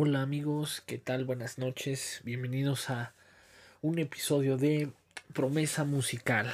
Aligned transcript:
Hola 0.00 0.22
amigos, 0.22 0.80
¿qué 0.86 0.96
tal? 0.96 1.24
Buenas 1.24 1.58
noches, 1.58 2.20
bienvenidos 2.22 2.88
a 2.88 3.14
un 3.82 3.98
episodio 3.98 4.56
de 4.56 4.92
Promesa 5.32 5.82
Musical. 5.82 6.46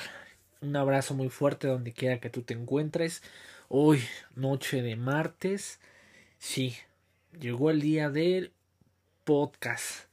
Un 0.62 0.74
abrazo 0.76 1.12
muy 1.12 1.28
fuerte 1.28 1.66
donde 1.66 1.92
quiera 1.92 2.20
que 2.20 2.30
tú 2.30 2.40
te 2.40 2.54
encuentres. 2.54 3.22
Hoy, 3.68 4.00
noche 4.34 4.80
de 4.80 4.96
martes, 4.96 5.78
sí, 6.38 6.74
llegó 7.38 7.68
el 7.68 7.82
día 7.82 8.08
del 8.08 8.50
podcast. 9.24 10.06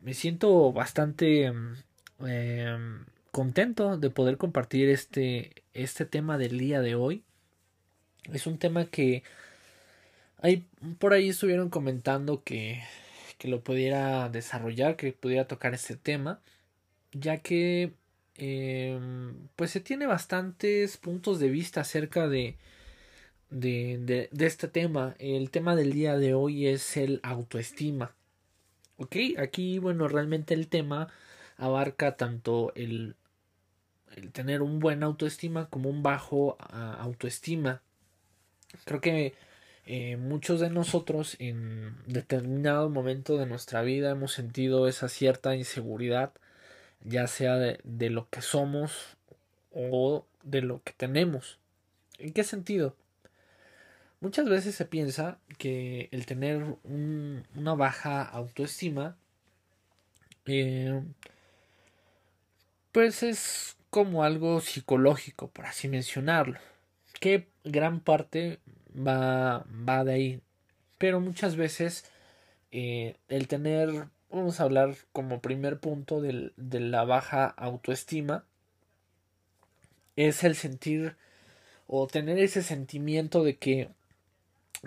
Me 0.00 0.14
siento 0.14 0.72
bastante 0.72 1.46
em, 2.20 3.04
contento 3.32 3.98
de 3.98 4.10
poder 4.10 4.36
compartir 4.36 4.90
este, 4.90 5.64
este 5.74 6.04
tema 6.04 6.38
del 6.38 6.56
día 6.56 6.82
de 6.82 6.94
hoy. 6.94 7.24
Es 8.32 8.46
un 8.46 8.58
tema 8.58 8.84
que 8.84 9.24
Ahí 10.40 10.66
por 10.98 11.12
ahí 11.12 11.30
estuvieron 11.30 11.68
comentando 11.68 12.42
que, 12.44 12.82
que 13.38 13.48
lo 13.48 13.62
pudiera 13.62 14.28
desarrollar, 14.28 14.96
que 14.96 15.12
pudiera 15.12 15.46
tocar 15.48 15.74
este 15.74 15.96
tema, 15.96 16.40
ya 17.12 17.38
que 17.38 17.92
eh, 18.36 18.98
pues 19.56 19.72
se 19.72 19.80
tiene 19.80 20.06
bastantes 20.06 20.96
puntos 20.96 21.40
de 21.40 21.48
vista 21.50 21.80
acerca 21.80 22.28
de, 22.28 22.56
de, 23.50 23.98
de, 24.00 24.28
de, 24.30 24.46
este 24.46 24.68
tema. 24.68 25.16
El 25.18 25.50
tema 25.50 25.74
del 25.74 25.92
día 25.92 26.16
de 26.16 26.34
hoy 26.34 26.68
es 26.68 26.96
el 26.96 27.20
autoestima. 27.24 28.14
Ok, 28.96 29.16
aquí 29.38 29.78
bueno, 29.78 30.08
realmente 30.08 30.54
el 30.54 30.68
tema 30.68 31.08
abarca 31.56 32.16
tanto 32.16 32.72
el, 32.76 33.16
el 34.16 34.32
tener 34.32 34.62
un 34.62 34.78
buen 34.78 35.02
autoestima 35.02 35.68
como 35.68 35.90
un 35.90 36.02
bajo 36.02 36.56
autoestima. 36.60 37.82
Creo 38.84 39.00
que 39.00 39.34
eh, 39.90 40.18
muchos 40.18 40.60
de 40.60 40.68
nosotros 40.68 41.36
en 41.38 41.96
determinado 42.06 42.90
momento 42.90 43.38
de 43.38 43.46
nuestra 43.46 43.80
vida 43.80 44.10
hemos 44.10 44.32
sentido 44.32 44.86
esa 44.86 45.08
cierta 45.08 45.56
inseguridad, 45.56 46.32
ya 47.02 47.26
sea 47.26 47.56
de, 47.56 47.80
de 47.84 48.10
lo 48.10 48.28
que 48.28 48.42
somos 48.42 49.16
o 49.72 50.26
de 50.42 50.60
lo 50.60 50.82
que 50.82 50.92
tenemos. 50.92 51.58
¿En 52.18 52.34
qué 52.34 52.44
sentido? 52.44 52.96
Muchas 54.20 54.46
veces 54.46 54.74
se 54.74 54.84
piensa 54.84 55.38
que 55.56 56.10
el 56.12 56.26
tener 56.26 56.76
un, 56.84 57.46
una 57.54 57.74
baja 57.74 58.22
autoestima 58.22 59.16
eh, 60.44 61.02
pues 62.92 63.22
es 63.22 63.78
como 63.88 64.22
algo 64.22 64.60
psicológico, 64.60 65.48
por 65.48 65.64
así 65.64 65.88
mencionarlo, 65.88 66.58
que 67.20 67.48
gran 67.64 68.00
parte 68.00 68.58
va, 68.98 69.64
va 69.88 70.04
de 70.04 70.12
ahí. 70.12 70.40
Pero 70.98 71.20
muchas 71.20 71.56
veces 71.56 72.04
eh, 72.70 73.16
el 73.28 73.48
tener, 73.48 74.08
vamos 74.30 74.60
a 74.60 74.64
hablar 74.64 74.96
como 75.12 75.40
primer 75.40 75.78
punto 75.78 76.20
del, 76.20 76.52
de 76.56 76.80
la 76.80 77.04
baja 77.04 77.46
autoestima, 77.46 78.44
es 80.16 80.42
el 80.44 80.56
sentir 80.56 81.16
o 81.86 82.06
tener 82.06 82.38
ese 82.38 82.62
sentimiento 82.62 83.44
de 83.44 83.56
que 83.56 83.88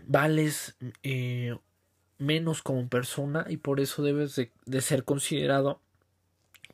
vales 0.06 0.76
eh, 1.04 1.58
menos 2.18 2.62
como 2.62 2.88
persona 2.88 3.46
y 3.50 3.58
por 3.58 3.80
eso 3.80 4.04
debes 4.04 4.36
de, 4.36 4.52
de 4.66 4.82
ser 4.82 5.04
considerado 5.04 5.82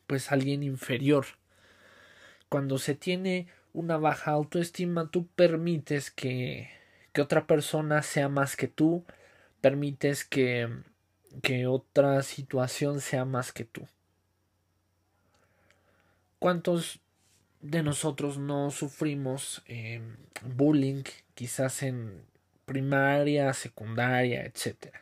pues 0.07 0.31
alguien 0.31 0.63
inferior. 0.63 1.25
Cuando 2.49 2.77
se 2.77 2.95
tiene 2.95 3.47
una 3.73 3.97
baja 3.97 4.31
autoestima, 4.31 5.09
tú 5.11 5.27
permites 5.27 6.11
que 6.11 6.69
que 7.17 7.23
otra 7.23 7.47
persona 7.47 8.03
sea 8.03 8.29
más 8.29 8.55
que 8.55 8.67
tú, 8.67 9.03
permites 9.59 10.23
que, 10.23 10.69
que 11.41 11.65
otra 11.65 12.21
situación 12.21 13.01
sea 13.01 13.25
más 13.25 13.51
que 13.51 13.63
tú. 13.63 13.87
¿Cuántos 16.37 16.99
de 17.59 17.81
nosotros 17.81 18.37
no 18.37 18.69
sufrimos 18.69 19.63
eh, 19.65 19.99
bullying, 20.43 21.01
quizás 21.33 21.81
en 21.81 22.21
primaria, 22.67 23.51
secundaria, 23.53 24.45
etcétera? 24.45 25.01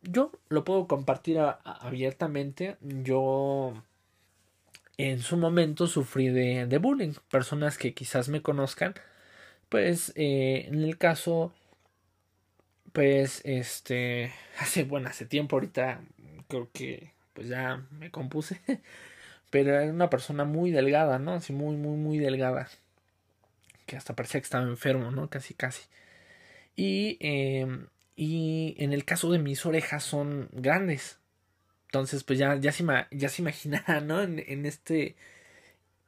Yo 0.00 0.32
lo 0.48 0.64
puedo 0.64 0.86
compartir 0.86 1.40
abiertamente. 1.40 2.78
Yo 2.80 3.82
en 4.96 5.20
su 5.20 5.36
momento 5.36 5.86
sufrí 5.86 6.28
de, 6.28 6.64
de 6.64 6.78
bullying. 6.78 7.12
Personas 7.30 7.76
que 7.76 7.92
quizás 7.92 8.30
me 8.30 8.40
conozcan 8.40 8.94
pues 9.76 10.10
eh, 10.16 10.64
en 10.68 10.82
el 10.82 10.96
caso 10.96 11.52
pues 12.94 13.42
este 13.44 14.32
hace 14.58 14.84
bueno 14.84 15.10
hace 15.10 15.26
tiempo 15.26 15.56
ahorita 15.56 16.00
creo 16.48 16.70
que 16.72 17.12
pues 17.34 17.48
ya 17.48 17.84
me 17.90 18.10
compuse 18.10 18.58
pero 19.50 19.74
era 19.74 19.92
una 19.92 20.08
persona 20.08 20.46
muy 20.46 20.70
delgada 20.70 21.18
no 21.18 21.34
así 21.34 21.52
muy 21.52 21.76
muy 21.76 21.98
muy 21.98 22.16
delgada 22.16 22.70
que 23.84 23.98
hasta 23.98 24.16
parecía 24.16 24.40
que 24.40 24.46
estaba 24.46 24.64
enfermo 24.64 25.10
no 25.10 25.28
casi 25.28 25.52
casi. 25.52 25.82
Y 26.74 27.18
eh, 27.20 27.66
y 28.16 28.76
en 28.78 28.94
el 28.94 29.04
caso 29.04 29.30
de 29.30 29.38
mis 29.38 29.66
orejas 29.66 30.04
son 30.04 30.48
grandes. 30.52 31.18
Entonces 31.88 32.24
pues 32.24 32.38
ya 32.38 32.56
ya 32.56 32.72
se, 32.72 32.82
ya 33.10 33.28
se 33.28 33.42
imaginará 33.42 34.00
no 34.00 34.22
en 34.22 34.64
este 34.64 35.16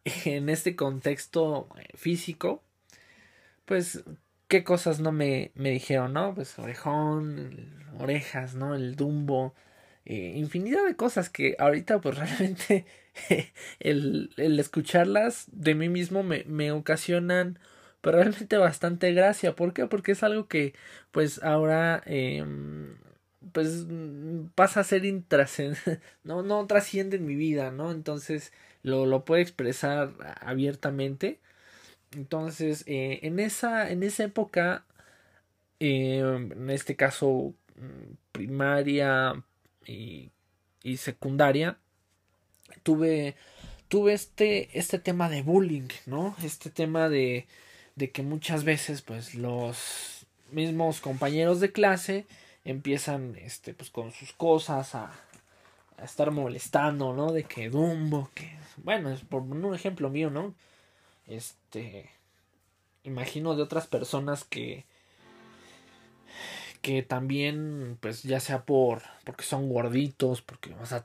en 0.24 0.48
este 0.48 0.74
contexto 0.74 1.68
físico 1.94 2.62
pues, 3.68 4.04
qué 4.48 4.64
cosas 4.64 5.00
no 5.00 5.12
me, 5.12 5.52
me 5.54 5.70
dijeron, 5.70 6.14
¿no? 6.14 6.34
Pues 6.34 6.58
orejón, 6.58 7.84
orejas, 7.98 8.54
¿no? 8.56 8.74
El 8.74 8.96
dumbo, 8.96 9.54
eh, 10.06 10.34
infinidad 10.36 10.84
de 10.86 10.96
cosas 10.96 11.30
que 11.30 11.56
ahorita 11.58 12.00
pues 12.00 12.18
realmente 12.18 12.86
el, 13.80 14.30
el 14.38 14.58
escucharlas 14.60 15.46
de 15.52 15.74
mí 15.74 15.88
mismo 15.88 16.22
me, 16.22 16.44
me 16.46 16.72
ocasionan 16.72 17.58
pero 18.00 18.18
pues, 18.18 18.26
realmente 18.26 18.56
bastante 18.58 19.12
gracia. 19.12 19.54
¿Por 19.56 19.72
qué? 19.74 19.86
Porque 19.86 20.12
es 20.12 20.22
algo 20.22 20.48
que 20.48 20.74
pues 21.12 21.42
ahora 21.42 22.02
eh, 22.06 22.44
pues 23.52 23.86
pasa 24.54 24.80
a 24.80 24.84
ser 24.84 25.04
intrascendente, 25.04 26.00
no, 26.24 26.42
no 26.42 26.66
trasciende 26.66 27.16
en 27.16 27.26
mi 27.26 27.34
vida, 27.36 27.70
¿no? 27.70 27.90
Entonces 27.92 28.52
lo, 28.82 29.06
lo 29.06 29.24
puedo 29.24 29.40
expresar 29.42 30.12
abiertamente 30.40 31.40
entonces, 32.12 32.84
eh, 32.86 33.20
en, 33.22 33.38
esa, 33.38 33.90
en 33.90 34.02
esa 34.02 34.24
época, 34.24 34.84
eh, 35.80 36.18
en 36.18 36.70
este 36.70 36.96
caso 36.96 37.54
mm, 37.76 38.14
primaria 38.32 39.42
y, 39.86 40.30
y 40.82 40.96
secundaria, 40.96 41.78
tuve, 42.82 43.36
tuve 43.88 44.14
este, 44.14 44.78
este 44.78 44.98
tema 44.98 45.28
de 45.28 45.42
bullying, 45.42 45.88
¿no? 46.06 46.34
Este 46.42 46.70
tema 46.70 47.08
de, 47.08 47.46
de 47.96 48.10
que 48.10 48.22
muchas 48.22 48.64
veces, 48.64 49.02
pues, 49.02 49.34
los 49.34 50.26
mismos 50.50 51.00
compañeros 51.00 51.60
de 51.60 51.72
clase 51.72 52.26
empiezan, 52.64 53.36
este, 53.36 53.74
pues, 53.74 53.90
con 53.90 54.12
sus 54.12 54.32
cosas 54.32 54.94
a, 54.94 55.12
a 55.98 56.04
estar 56.04 56.30
molestando, 56.30 57.12
¿no? 57.12 57.32
De 57.32 57.44
que 57.44 57.70
Dumbo, 57.70 58.30
que, 58.34 58.50
bueno, 58.78 59.10
es 59.10 59.20
por 59.22 59.42
un 59.42 59.74
ejemplo 59.74 60.10
mío, 60.10 60.30
¿no? 60.30 60.54
Este 61.28 62.10
imagino 63.04 63.54
de 63.54 63.62
otras 63.62 63.86
personas 63.86 64.44
que 64.44 64.84
que 66.82 67.02
también 67.02 67.98
pues 68.00 68.22
ya 68.22 68.40
sea 68.40 68.64
por 68.64 69.02
porque 69.24 69.44
son 69.44 69.68
gorditos 69.68 70.42
porque 70.42 70.74
o 70.80 70.86
sea 70.86 71.02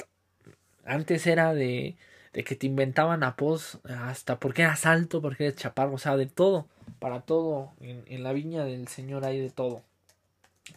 antes 0.85 1.27
era 1.27 1.53
de 1.53 1.95
de 2.33 2.43
que 2.43 2.55
te 2.55 2.65
inventaban 2.65 3.23
apodos 3.23 3.79
hasta 3.83 4.39
porque 4.39 4.63
eras 4.63 4.85
alto 4.85 5.21
porque 5.21 5.45
eres 5.45 5.55
chaparro 5.55 5.93
o 5.93 5.97
sea 5.97 6.17
de 6.17 6.25
todo 6.25 6.67
para 6.99 7.21
todo 7.21 7.73
en, 7.79 8.03
en 8.07 8.23
la 8.23 8.33
viña 8.33 8.65
del 8.65 8.87
señor 8.87 9.25
hay 9.25 9.39
de 9.39 9.49
todo. 9.49 9.81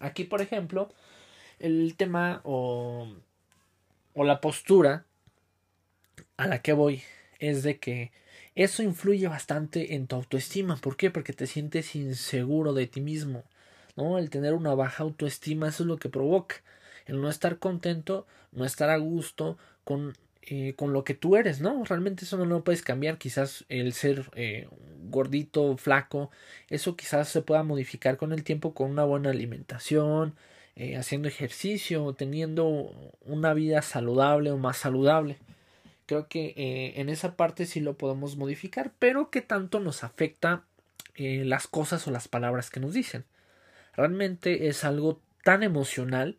Aquí 0.01 0.25
por 0.25 0.43
ejemplo 0.43 0.91
el 1.59 1.95
tema 1.97 2.41
o 2.45 3.09
o 4.15 4.25
la 4.25 4.41
postura 4.41 5.05
a 6.37 6.47
la 6.47 6.63
que 6.63 6.73
voy 6.73 7.03
es 7.39 7.63
de 7.63 7.79
que 7.79 8.11
eso 8.57 8.83
influye 8.83 9.29
bastante 9.29 9.95
en 9.95 10.07
tu 10.07 10.17
autoestima. 10.17 10.77
¿Por 10.77 10.97
qué? 10.97 11.11
Porque 11.11 11.35
te 11.35 11.47
sientes 11.47 11.95
inseguro 11.95 12.73
de 12.73 12.87
ti 12.87 13.03
mismo. 13.03 13.45
¿no? 13.97 14.19
El 14.19 14.31
tener 14.31 14.55
una 14.55 14.75
baja 14.75 15.05
autoestima, 15.05 15.69
eso 15.69 15.83
es 15.83 15.87
lo 15.87 15.99
que 15.99 16.09
provoca. 16.09 16.57
El 17.05 17.21
no 17.21 17.29
estar 17.29 17.59
contento, 17.59 18.27
no 18.53 18.65
estar 18.65 18.89
a 18.89 18.97
gusto 18.97 19.59
con, 19.85 20.15
eh, 20.43 20.75
con 20.75 20.95
lo 20.95 21.05
que 21.05 21.15
tú 21.15 21.37
eres, 21.37 21.61
¿no? 21.61 21.85
Realmente 21.85 22.25
eso 22.25 22.39
no 22.39 22.47
lo 22.47 22.65
puedes 22.65 22.83
cambiar. 22.83 23.19
Quizás 23.19 23.67
el 23.69 23.93
ser 23.93 24.25
eh, 24.35 24.69
gordito, 25.11 25.77
flaco, 25.77 26.31
eso 26.71 26.97
quizás 26.97 27.29
se 27.29 27.43
pueda 27.43 27.63
modificar 27.63 28.17
con 28.17 28.33
el 28.33 28.43
tiempo 28.43 28.75
con 28.75 28.91
una 28.91 29.05
buena 29.05 29.31
alimentación, 29.31 30.35
eh, 30.77 30.97
haciendo 30.97 31.29
ejercicio, 31.29 32.15
teniendo 32.15 32.91
una 33.21 33.55
vida 33.55 33.83
saludable 33.83 34.51
o 34.51 34.57
más 34.57 34.79
saludable 34.79 35.39
creo 36.07 36.29
que 36.29 36.55
eh, 36.57 37.01
en 37.01 37.09
esa 37.09 37.37
parte 37.37 37.67
sí 37.67 37.81
lo 37.81 37.99
podemos 37.99 38.37
modificar, 38.37 38.93
pero 38.99 39.31
que 39.31 39.43
tanto 39.43 39.81
nos 39.81 40.05
afecta 40.05 40.65
eh, 41.17 41.45
las 41.45 41.67
cosas 41.67 42.07
o 42.07 42.11
las 42.11 42.29
palabras 42.29 42.71
que 42.71 42.81
nos 42.81 42.95
dicen. 42.95 43.25
Realmente 43.95 44.69
es 44.69 44.85
algo 44.85 45.21
tan 45.43 45.63
emocional. 45.63 46.37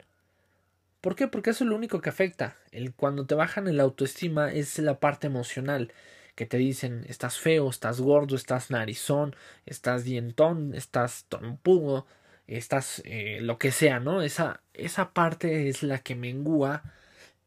¿Por 1.01 1.15
qué? 1.15 1.27
Porque 1.27 1.51
eso 1.51 1.63
es 1.63 1.69
lo 1.69 1.75
único 1.75 2.01
que 2.01 2.09
afecta. 2.09 2.57
El, 2.71 2.93
cuando 2.93 3.25
te 3.25 3.35
bajan 3.35 3.67
el 3.67 3.79
autoestima 3.79 4.51
es 4.51 4.77
la 4.79 4.99
parte 4.99 5.27
emocional. 5.27 5.93
Que 6.35 6.45
te 6.45 6.57
dicen 6.57 7.05
estás 7.09 7.39
feo, 7.39 7.69
estás 7.69 7.99
gordo, 7.99 8.35
estás 8.35 8.69
narizón, 8.69 9.35
estás 9.65 10.03
dientón, 10.03 10.75
estás 10.75 11.25
trompudo, 11.29 12.05
estás 12.45 13.01
eh, 13.05 13.39
lo 13.41 13.57
que 13.57 13.71
sea, 13.71 13.99
¿no? 13.99 14.21
Esa, 14.21 14.61
esa 14.73 15.13
parte 15.13 15.69
es 15.69 15.81
la 15.83 15.99
que 15.99 16.15
mengua 16.15 16.83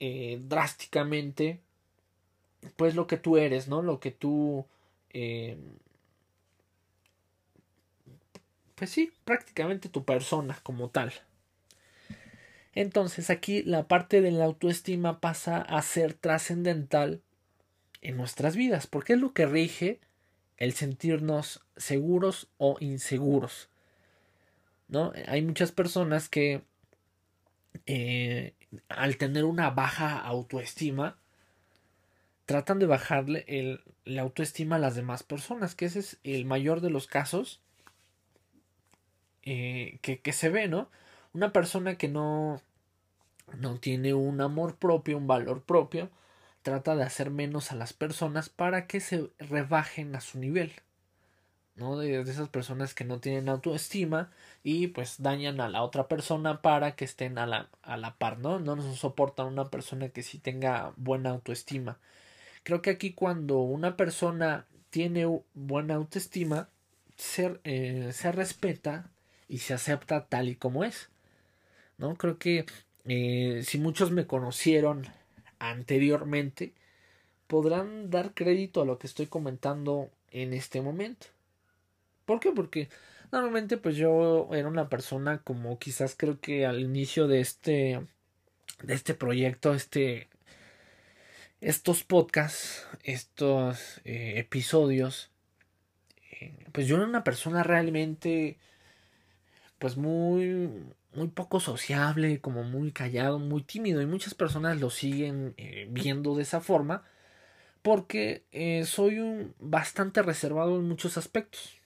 eh, 0.01 0.41
drásticamente 0.43 1.61
pues 2.77 2.95
lo 2.95 3.07
que 3.07 3.17
tú 3.17 3.37
eres, 3.37 3.69
¿no? 3.69 3.83
Lo 3.83 4.01
que 4.01 4.11
tú... 4.11 4.67
Eh, 5.11 5.59
pues 8.75 8.91
sí, 8.91 9.13
prácticamente 9.25 9.89
tu 9.89 10.05
persona 10.05 10.59
como 10.63 10.89
tal. 10.89 11.13
Entonces 12.75 13.31
aquí 13.31 13.63
la 13.63 13.89
parte 13.89 14.21
de 14.21 14.31
la 14.31 14.45
autoestima 14.45 15.21
pasa 15.21 15.61
a 15.61 15.83
ser 15.83 16.15
trascendental 16.15 17.21
en 18.01 18.17
nuestras 18.17 18.57
vidas, 18.57 18.87
porque 18.87 19.15
es 19.15 19.21
lo 19.21 19.35
que 19.35 19.47
rige 19.47 20.01
el 20.57 20.73
sentirnos 20.73 21.63
seguros 21.77 22.49
o 22.59 22.77
inseguros. 22.81 23.69
¿No? 24.89 25.13
Hay 25.27 25.43
muchas 25.43 25.73
personas 25.73 26.29
que 26.29 26.63
eh, 27.87 28.55
al 28.89 29.17
tener 29.17 29.45
una 29.45 29.71
baja 29.71 30.19
autoestima 30.19 31.20
tratan 32.51 32.81
de 32.81 32.87
bajarle 32.87 33.45
el, 33.47 33.81
la 34.05 34.23
autoestima 34.23 34.75
a 34.75 34.81
las 34.81 34.97
demás 34.97 35.23
personas, 35.23 35.77
que 35.77 35.85
ese 35.85 36.01
es 36.01 36.19
el 36.25 36.45
mayor 36.47 36.81
de 36.81 36.91
los 36.91 37.07
casos 37.07 37.61
eh, 39.45 40.01
que, 40.03 40.33
se 40.33 40.49
ve, 40.49 40.67
¿no? 40.67 40.91
Una 41.33 41.53
persona 41.53 41.95
que 41.95 42.09
no, 42.09 42.61
no 43.57 43.79
tiene 43.79 44.15
un 44.15 44.41
amor 44.41 44.75
propio, 44.75 45.17
un 45.17 45.29
valor 45.29 45.63
propio, 45.63 46.11
trata 46.63 46.97
de 46.97 47.05
hacer 47.05 47.31
menos 47.31 47.71
a 47.71 47.77
las 47.77 47.93
personas 47.93 48.49
para 48.49 48.89
que 48.89 48.99
se 48.99 49.31
rebajen 49.39 50.17
a 50.17 50.21
su 50.21 50.41
nivel. 50.41 50.73
¿no? 51.77 51.97
De, 51.99 52.25
de, 52.25 52.31
esas 52.33 52.49
personas 52.49 52.95
que 52.95 53.05
no 53.05 53.21
tienen 53.21 53.49
autoestima 53.49 54.33
y 54.65 54.89
pues 54.89 55.23
dañan 55.23 55.61
a 55.61 55.69
la 55.69 55.85
otra 55.85 56.09
persona 56.09 56.63
para 56.63 56.97
que 56.97 57.05
estén 57.05 57.39
a 57.39 57.47
la, 57.47 57.69
a 57.83 57.97
la 57.97 58.17
par, 58.17 58.41
¿no? 58.41 58.59
No 58.59 58.75
nos 58.75 58.99
soportan 58.99 59.47
una 59.47 59.71
persona 59.71 60.09
que 60.09 60.25
sí 60.25 60.39
tenga 60.41 60.93
buena 60.97 61.31
autoestima. 61.31 62.01
Creo 62.63 62.83
que 62.83 62.91
aquí 62.91 63.13
cuando 63.13 63.61
una 63.61 63.97
persona 63.97 64.67
tiene 64.91 65.27
buena 65.55 65.95
autoestima, 65.95 66.69
se, 67.17 67.61
eh, 67.65 68.11
se 68.13 68.33
respeta 68.33 69.11
y 69.49 69.59
se 69.59 69.75
acepta 69.75 70.27
tal 70.27 70.49
y 70.49 70.57
como 70.57 70.85
es. 70.85 71.11
¿No? 71.99 72.17
Creo 72.17 72.39
que 72.39 72.67
eh, 73.05 73.63
si 73.65 73.79
muchos 73.79 74.11
me 74.11 74.27
conocieron 74.27 75.07
anteriormente, 75.59 76.75
podrán 77.47 78.11
dar 78.11 78.33
crédito 78.35 78.83
a 78.83 78.85
lo 78.87 78.99
que 78.99 79.07
estoy 79.07 79.27
comentando 79.27 80.11
en 80.31 80.55
este 80.55 80.81
momento. 80.81 81.27
¿Por 82.25 82.41
qué? 82.41 82.53
Porque 82.53 82.89
normalmente 83.33 83.77
pues 83.77 83.97
yo 83.97 84.49
era 84.53 84.69
una 84.69 84.89
persona 84.89 85.43
como 85.43 85.79
quizás 85.79 86.15
creo 86.17 86.41
que 86.41 86.65
al 86.65 86.81
inicio 86.81 87.27
de 87.27 87.41
este 87.41 88.07
de 88.83 88.95
este 88.95 89.15
proyecto, 89.15 89.75
este 89.75 90.30
estos 91.61 92.05
podcasts, 92.05 92.87
estos 93.03 94.01
eh, 94.05 94.35
episodios, 94.37 95.31
eh, 96.41 96.67
pues 96.73 96.87
yo 96.87 96.97
era 96.97 97.05
una 97.05 97.25
persona 97.25 97.63
realmente, 97.63 98.59
pues 99.79 99.97
muy, 99.97 100.71
muy 101.15 101.29
poco 101.29 101.61
sociable, 101.61 102.41
como 102.41 102.65
muy 102.65 102.93
callado, 102.93 103.39
muy 103.39 103.63
tímido, 103.63 104.01
y 104.01 104.07
muchas 104.07 104.35
personas 104.35 104.81
lo 104.81 104.91
siguen 104.91 105.55
eh, 105.59 105.87
viendo 105.91 106.35
de 106.35 106.43
esa 106.43 106.61
forma, 106.61 107.03
porque 107.83 108.45
soy 108.85 109.21
un 109.21 109.55
bastante 109.59 110.23
reservado 110.23 110.77
en 110.77 110.87
muchos 110.87 111.17
aspectos. 111.17 111.79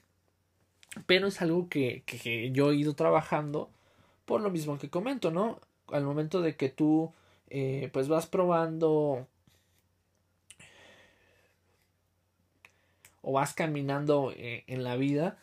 Pero 1.07 1.29
es 1.29 1.41
algo 1.41 1.69
que, 1.69 2.03
que 2.05 2.51
yo 2.51 2.71
he 2.71 2.77
ido 2.77 2.95
trabajando 2.95 3.71
por 4.25 4.41
lo 4.41 4.51
mismo 4.51 4.79
que 4.79 4.91
comento, 4.91 5.31
¿no? 5.31 5.61
Al 5.89 6.05
momento 6.05 6.41
de 6.41 6.57
que 6.57 6.69
tú 6.69 7.13
pues 7.93 8.09
vas 8.09 8.27
probando 8.27 9.29
o 13.25 13.33
vas 13.33 13.55
caminando 13.55 14.33
eh, 14.37 14.65
en 14.67 14.85
la 14.85 14.97
vida, 14.97 15.39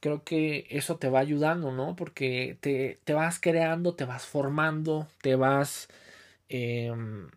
creo 0.00 0.24
que 0.24 0.66
eso 0.70 0.96
te 0.98 1.08
va 1.08 1.20
ayudando, 1.20 1.72
¿no? 1.72 1.96
Porque 1.96 2.58
te, 2.60 3.00
te 3.04 3.14
vas 3.14 3.40
creando, 3.40 3.94
te 3.94 4.04
vas 4.04 4.26
formando, 4.26 5.08
te 5.22 5.36
vas, 5.36 5.88
em, 6.50 7.28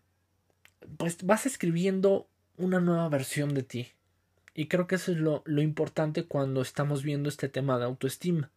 pues 0.98 1.24
vas 1.24 1.46
escribiendo 1.46 2.28
una 2.58 2.80
nueva 2.80 3.08
versión 3.08 3.54
de 3.54 3.62
ti. 3.62 3.88
Y 4.54 4.66
creo 4.66 4.86
que 4.86 4.96
eso 4.96 5.12
es 5.12 5.18
lo, 5.18 5.42
lo 5.46 5.62
importante 5.62 6.24
cuando 6.24 6.60
estamos 6.60 7.02
viendo 7.02 7.28
este 7.28 7.48
tema 7.48 7.78
de 7.78 7.84
autoestima. 7.84 8.50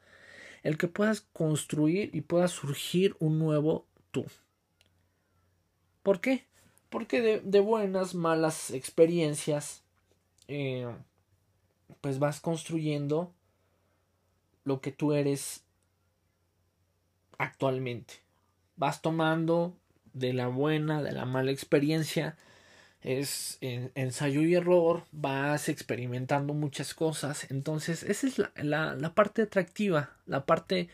El 0.63 0.77
que 0.77 0.87
puedas 0.87 1.21
construir 1.21 2.09
y 2.13 2.21
pueda 2.21 2.47
surgir 2.47 3.15
un 3.19 3.39
nuevo 3.39 3.85
tú. 4.11 4.25
¿Por 6.03 6.19
qué? 6.19 6.45
Porque 6.89 7.21
de, 7.21 7.39
de 7.41 7.59
buenas, 7.59 8.15
malas 8.15 8.71
experiencias, 8.71 9.83
eh, 10.47 10.93
pues 12.01 12.19
vas 12.19 12.39
construyendo 12.39 13.33
lo 14.63 14.81
que 14.81 14.91
tú 14.91 15.13
eres 15.13 15.63
actualmente. 17.37 18.15
Vas 18.75 19.01
tomando 19.01 19.75
de 20.13 20.33
la 20.33 20.47
buena, 20.47 21.01
de 21.01 21.11
la 21.11 21.25
mala 21.25 21.51
experiencia, 21.51 22.37
es 23.01 23.57
ensayo 23.61 24.41
y 24.41 24.53
error, 24.53 25.03
vas 25.11 25.69
experimentando 25.69 26.53
muchas 26.53 26.93
cosas. 26.93 27.49
Entonces, 27.49 28.03
esa 28.03 28.27
es 28.27 28.37
la, 28.37 28.51
la, 28.95 29.13
parte 29.13 29.41
atractiva, 29.41 30.11
la 30.27 30.45
parte 30.45 30.89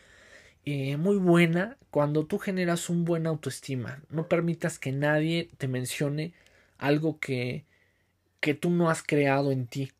eh, 0.65 0.97
muy 0.97 1.17
buena 1.17 1.77
cuando 1.91 2.25
tú 2.25 2.39
generas 2.39 2.89
un 2.89 3.03
buen 3.05 3.27
autoestima. 3.27 4.01
No 4.09 4.27
permitas 4.27 4.79
que 4.79 4.91
nadie 4.91 5.49
te 5.57 5.67
mencione 5.67 6.33
algo 6.77 7.19
que, 7.19 7.65
que 8.39 8.53
tú 8.53 8.69
no 8.69 8.89
has 8.89 9.03
creado 9.03 9.51
en 9.51 9.67
ti. 9.67 9.91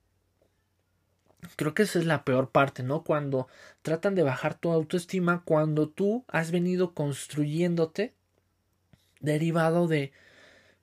Creo 1.56 1.74
que 1.74 1.84
esa 1.84 2.00
es 2.00 2.06
la 2.06 2.24
peor 2.24 2.51
parte, 2.51 2.84
¿no? 2.84 3.04
Cuando 3.04 3.48
tratan 3.82 4.16
de 4.16 4.24
bajar 4.24 4.56
tu 4.56 4.72
autoestima, 4.72 5.44
cuando 5.46 5.89
tú 5.89 6.25
has 6.27 6.51
venido 6.51 6.94
construyéndote 6.94 8.13
derivado 9.20 9.88
de 9.88 10.12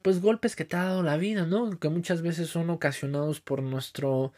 pues 0.02 0.20
golpes 0.20 0.56
que 0.56 0.64
te 0.64 0.76
ha 0.76 0.84
dado 0.84 1.02
la 1.02 1.16
vida, 1.16 1.46
¿no? 1.46 1.78
Que 1.78 1.88
muchas 1.88 2.22
veces 2.22 2.48
son 2.48 2.70
ocasionados 2.70 3.40
por 3.40 3.62
nuestro 3.62 4.32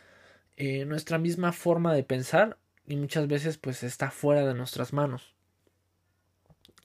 eh, 0.56 0.85
nuestra 0.87 1.18
misma 1.18 1.52
forma 1.52 1.92
de 1.95 2.02
pensar 2.02 2.59
y 2.87 2.97
muchas 2.97 3.28
veces 3.28 3.59
pues 3.59 3.83
está 3.83 4.11
fuera 4.11 4.47
de 4.47 4.54
nuestras 4.54 4.92
manos. 4.92 5.35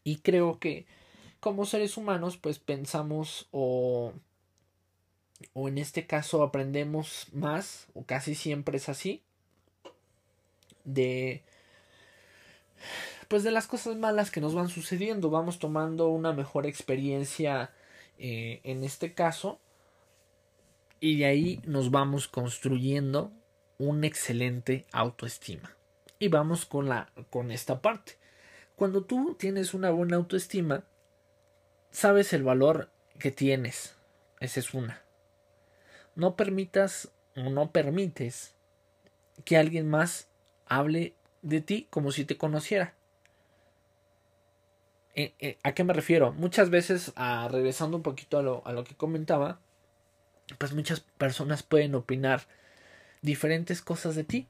Y 0.03 0.17
creo 0.17 0.60
que 0.60 0.86
como 1.39 1.65
seres 1.65 1.98
humanos 1.98 2.38
pues 2.38 2.60
pensamos 2.60 3.48
o 3.51 4.13
o 5.53 5.67
en 5.67 5.77
este 5.77 6.05
caso 6.07 6.43
aprendemos 6.43 7.27
más, 7.33 7.88
o 7.93 8.05
casi 8.05 8.36
siempre 8.36 8.77
es 8.77 8.89
así, 8.89 9.24
de 10.83 11.43
pues 13.27 13.43
de 13.43 13.51
las 13.51 13.67
cosas 13.67 13.95
malas 13.95 14.29
que 14.29 14.41
nos 14.41 14.53
van 14.53 14.67
sucediendo, 14.67 15.29
vamos 15.29 15.57
tomando 15.57 16.09
una 16.09 16.33
mejor 16.33 16.65
experiencia 16.65 17.71
eh, 18.17 18.59
en 18.63 18.83
este 18.83 19.13
caso 19.13 19.59
y 21.00 21.19
de 21.19 21.25
ahí 21.25 21.61
nos 21.65 21.91
vamos 21.91 22.27
construyendo 22.27 23.31
un 23.77 24.03
excelente 24.03 24.85
autoestima. 24.91 25.75
Y 26.19 26.27
vamos 26.27 26.65
con 26.65 26.88
la 26.88 27.11
con 27.29 27.51
esta 27.51 27.81
parte. 27.81 28.17
Cuando 28.75 29.03
tú 29.03 29.35
tienes 29.39 29.73
una 29.73 29.89
buena 29.89 30.17
autoestima, 30.17 30.83
sabes 31.89 32.33
el 32.33 32.43
valor 32.43 32.91
que 33.17 33.31
tienes. 33.31 33.95
Esa 34.39 34.59
es 34.59 34.73
una 34.73 35.01
no 36.15 36.35
permitas 36.35 37.11
o 37.35 37.50
no 37.50 37.71
permites 37.71 38.53
que 39.45 39.57
alguien 39.57 39.89
más 39.89 40.27
hable 40.71 41.13
de 41.41 41.61
ti 41.61 41.87
como 41.89 42.11
si 42.11 42.25
te 42.25 42.37
conociera. 42.37 42.93
Eh, 45.13 45.33
eh, 45.39 45.57
¿A 45.63 45.73
qué 45.73 45.83
me 45.83 45.93
refiero? 45.93 46.31
Muchas 46.31 46.69
veces, 46.69 47.11
a, 47.15 47.47
regresando 47.49 47.97
un 47.97 48.03
poquito 48.03 48.37
a 48.37 48.41
lo, 48.41 48.65
a 48.65 48.71
lo 48.71 48.83
que 48.83 48.95
comentaba, 48.95 49.59
pues 50.57 50.73
muchas 50.73 51.01
personas 51.01 51.63
pueden 51.63 51.95
opinar 51.95 52.47
diferentes 53.21 53.81
cosas 53.81 54.15
de 54.15 54.23
ti, 54.23 54.47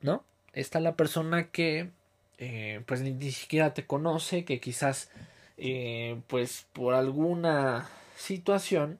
¿no? 0.00 0.24
Está 0.52 0.80
la 0.80 0.96
persona 0.96 1.50
que 1.50 1.90
eh, 2.38 2.82
pues 2.86 3.00
ni, 3.00 3.32
siquiera 3.32 3.72
te 3.72 3.86
conoce, 3.86 4.44
que 4.44 4.60
quizás 4.60 5.10
pues 6.26 6.66
por 6.72 6.94
alguna 6.94 7.88
situación 8.16 8.98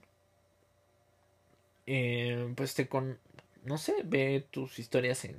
eh, 1.87 2.53
pues 2.57 2.75
te 2.75 2.89
con, 2.89 3.19
no 3.65 3.79
sé, 3.79 3.95
ve 4.05 4.47
tus 4.51 4.79
historias 4.79 5.25
en 5.25 5.37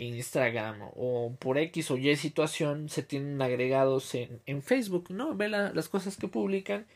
Instagram 0.00 0.80
o 0.96 1.34
por 1.38 1.58
X 1.58 1.90
o 1.90 1.96
Y 1.96 2.16
situación 2.16 2.88
se 2.88 3.02
tienen 3.02 3.40
agregados 3.42 4.14
en, 4.14 4.40
en 4.46 4.62
Facebook, 4.62 5.10
¿no? 5.10 5.36
Ve 5.36 5.48
las 5.48 5.88
cosas 5.88 6.16
que 6.16 6.28
publican 6.28 6.86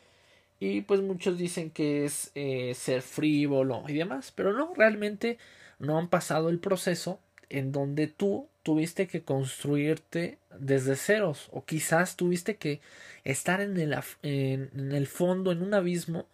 y 0.58 0.80
pues 0.82 1.00
muchos 1.00 1.38
dicen 1.38 1.70
que 1.70 2.04
es 2.04 2.30
eh, 2.34 2.72
ser 2.74 3.02
frívolo 3.02 3.84
y 3.88 3.94
demás, 3.94 4.32
pero 4.34 4.52
no, 4.52 4.72
realmente 4.74 5.38
no 5.78 5.98
han 5.98 6.08
pasado 6.08 6.48
el 6.48 6.58
proceso 6.58 7.20
en 7.50 7.72
donde 7.72 8.06
tú 8.06 8.48
tuviste 8.62 9.06
que 9.06 9.22
construirte 9.22 10.38
desde 10.58 10.96
ceros 10.96 11.48
o 11.52 11.64
quizás 11.64 12.16
tuviste 12.16 12.56
que 12.56 12.80
estar 13.24 13.60
en 13.60 13.78
el, 13.78 13.96
en 14.22 14.92
el 14.92 15.06
fondo, 15.06 15.52
en 15.52 15.62
un 15.62 15.74
abismo, 15.74 16.26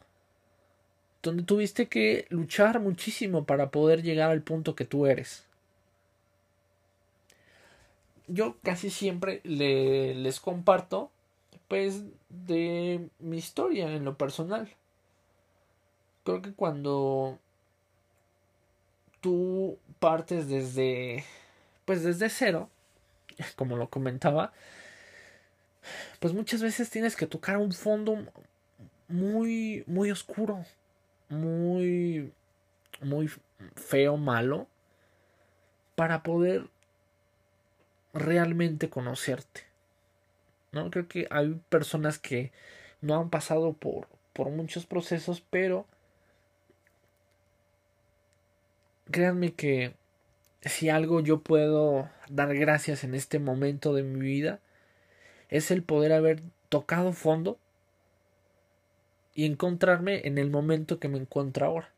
donde 1.23 1.43
tuviste 1.43 1.89
que 1.89 2.27
luchar 2.31 2.81
muchísimo 2.81 3.45
para 3.45 3.71
poder 3.71 4.03
llegar 4.03 4.31
al 4.31 4.43
punto 4.43 4.75
que 4.75 4.85
tú 4.85 5.07
eres 5.07 5.50
yo 8.33 8.57
casi 8.63 8.91
siempre 8.91 9.41
le, 9.45 10.15
les 10.15 10.41
comparto 10.41 11.11
pues 11.69 12.05
de 12.29 13.09
mi 13.19 13.39
historia 13.39 13.93
en 13.93 14.05
lo 14.05 14.17
personal. 14.17 14.69
Creo 16.25 16.43
que 16.43 16.53
cuando 16.53 17.39
tú 19.21 19.79
partes 19.99 20.49
desde 20.49 21.25
pues 21.85 22.05
desde 22.05 22.29
cero, 22.29 22.71
como 23.57 23.77
lo 23.77 23.89
comentaba, 23.89 24.53
pues 26.21 26.33
muchas 26.33 26.63
veces 26.63 26.91
tienes 26.91 27.17
que 27.17 27.27
tocar 27.27 27.57
un 27.57 27.73
fondo 27.73 28.27
muy 29.09 29.83
muy 29.87 30.11
oscuro, 30.11 30.65
muy 31.29 32.33
muy 33.01 33.31
feo, 33.75 34.17
malo 34.17 34.69
para 35.97 36.23
poder 36.23 36.69
realmente 38.13 38.91
conocerte. 38.91 39.63
¿no? 40.73 40.91
Creo 40.91 41.09
que 41.09 41.27
hay 41.31 41.61
personas 41.69 42.19
que 42.19 42.53
no 43.01 43.19
han 43.19 43.31
pasado 43.31 43.73
por, 43.73 44.09
por 44.33 44.51
muchos 44.51 44.87
procesos, 44.87 45.43
pero 45.51 45.87
créanme 49.11 49.53
que 49.53 49.95
si 50.63 50.89
algo 50.89 51.21
yo 51.21 51.41
puedo 51.41 52.09
dar 52.29 52.55
gracias 52.55 53.05
en 53.05 53.15
este 53.15 53.39
momento 53.39 53.95
de 53.95 54.03
mi 54.03 54.21
vida 54.21 54.61
es 55.49 55.71
el 55.71 55.83
poder 55.83 56.13
haber 56.13 56.43
tocado 56.69 57.13
fondo 57.13 57.59
y 59.35 59.47
encontrarme 59.47 60.23
en 60.25 60.39
el 60.39 60.51
momento 60.51 60.99
que 60.99 61.09
me 61.09 61.19
encuentro 61.19 61.67
ahora. 61.67 61.91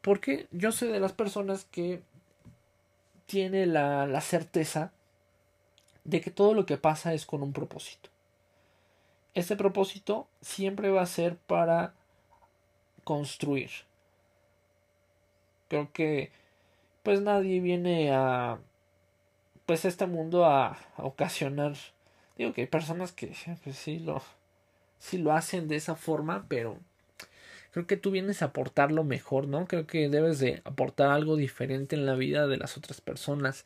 Porque 0.00 0.46
yo 0.52 0.72
soy 0.72 0.88
de 0.88 1.00
las 1.00 1.12
personas 1.12 1.66
que 1.70 2.02
tiene 3.28 3.66
la, 3.66 4.06
la 4.06 4.22
certeza 4.22 4.90
de 6.04 6.22
que 6.22 6.30
todo 6.30 6.54
lo 6.54 6.64
que 6.64 6.78
pasa 6.78 7.12
es 7.12 7.26
con 7.26 7.42
un 7.42 7.52
propósito. 7.52 8.08
Este 9.34 9.54
propósito 9.54 10.26
siempre 10.40 10.90
va 10.90 11.02
a 11.02 11.06
ser 11.06 11.36
para 11.36 11.92
construir. 13.04 13.70
Creo 15.68 15.92
que 15.92 16.32
pues 17.02 17.20
nadie 17.20 17.60
viene 17.60 18.10
a 18.12 18.58
pues 19.66 19.84
este 19.84 20.06
mundo 20.06 20.46
a, 20.46 20.78
ocasionar 20.96 21.74
digo 22.38 22.54
que 22.54 22.62
hay 22.62 22.66
personas 22.66 23.12
que 23.12 23.34
pues, 23.62 23.76
sí 23.76 23.98
lo 23.98 24.22
sí 24.98 25.18
lo 25.18 25.32
hacen 25.32 25.68
de 25.68 25.76
esa 25.76 25.94
forma, 25.94 26.46
pero 26.48 26.78
creo 27.78 27.86
que 27.86 27.96
tú 27.96 28.10
vienes 28.10 28.42
a 28.42 28.46
aportar 28.46 28.90
lo 28.90 29.04
mejor, 29.04 29.46
¿no? 29.46 29.66
Creo 29.68 29.86
que 29.86 30.08
debes 30.08 30.40
de 30.40 30.62
aportar 30.64 31.10
algo 31.10 31.36
diferente 31.36 31.94
en 31.94 32.06
la 32.06 32.16
vida 32.16 32.48
de 32.48 32.56
las 32.56 32.76
otras 32.76 33.00
personas, 33.00 33.64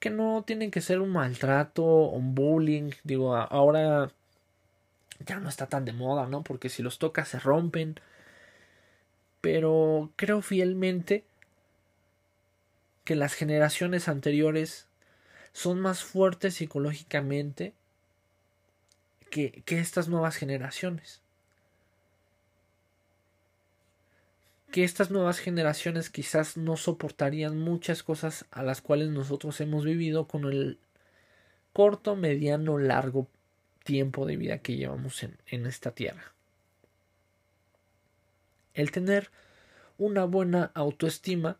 que 0.00 0.10
no 0.10 0.42
tienen 0.44 0.72
que 0.72 0.80
ser 0.80 1.00
un 1.00 1.10
maltrato, 1.10 1.84
un 1.84 2.34
bullying, 2.34 2.90
digo, 3.04 3.36
ahora 3.36 4.10
ya 5.24 5.38
no 5.38 5.48
está 5.48 5.68
tan 5.68 5.84
de 5.84 5.92
moda, 5.92 6.26
¿no? 6.26 6.42
Porque 6.42 6.68
si 6.68 6.82
los 6.82 6.98
tocas 6.98 7.28
se 7.28 7.38
rompen, 7.38 8.00
pero 9.40 10.10
creo 10.16 10.42
fielmente 10.42 11.22
que 13.04 13.14
las 13.14 13.34
generaciones 13.34 14.08
anteriores 14.08 14.88
son 15.52 15.80
más 15.80 16.02
fuertes 16.02 16.54
psicológicamente 16.54 17.72
que, 19.30 19.62
que 19.64 19.78
estas 19.78 20.08
nuevas 20.08 20.34
generaciones. 20.34 21.23
Que 24.74 24.82
estas 24.82 25.12
nuevas 25.12 25.38
generaciones 25.38 26.10
quizás 26.10 26.56
no 26.56 26.76
soportarían 26.76 27.56
muchas 27.56 28.02
cosas 28.02 28.44
a 28.50 28.64
las 28.64 28.82
cuales 28.82 29.08
nosotros 29.08 29.60
hemos 29.60 29.84
vivido 29.84 30.26
con 30.26 30.46
el 30.46 30.80
corto, 31.72 32.16
mediano, 32.16 32.76
largo 32.76 33.28
tiempo 33.84 34.26
de 34.26 34.36
vida 34.36 34.58
que 34.58 34.74
llevamos 34.74 35.22
en, 35.22 35.66
esta 35.66 35.92
tierra. 35.92 36.32
El 38.72 38.90
tener 38.90 39.30
una 39.96 40.24
buena 40.24 40.72
autoestima 40.74 41.56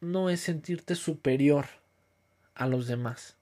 no 0.00 0.30
es 0.30 0.40
sentirte 0.40 0.94
superior 0.94 1.66
a 2.54 2.66
los 2.66 2.86
demás. 2.86 3.36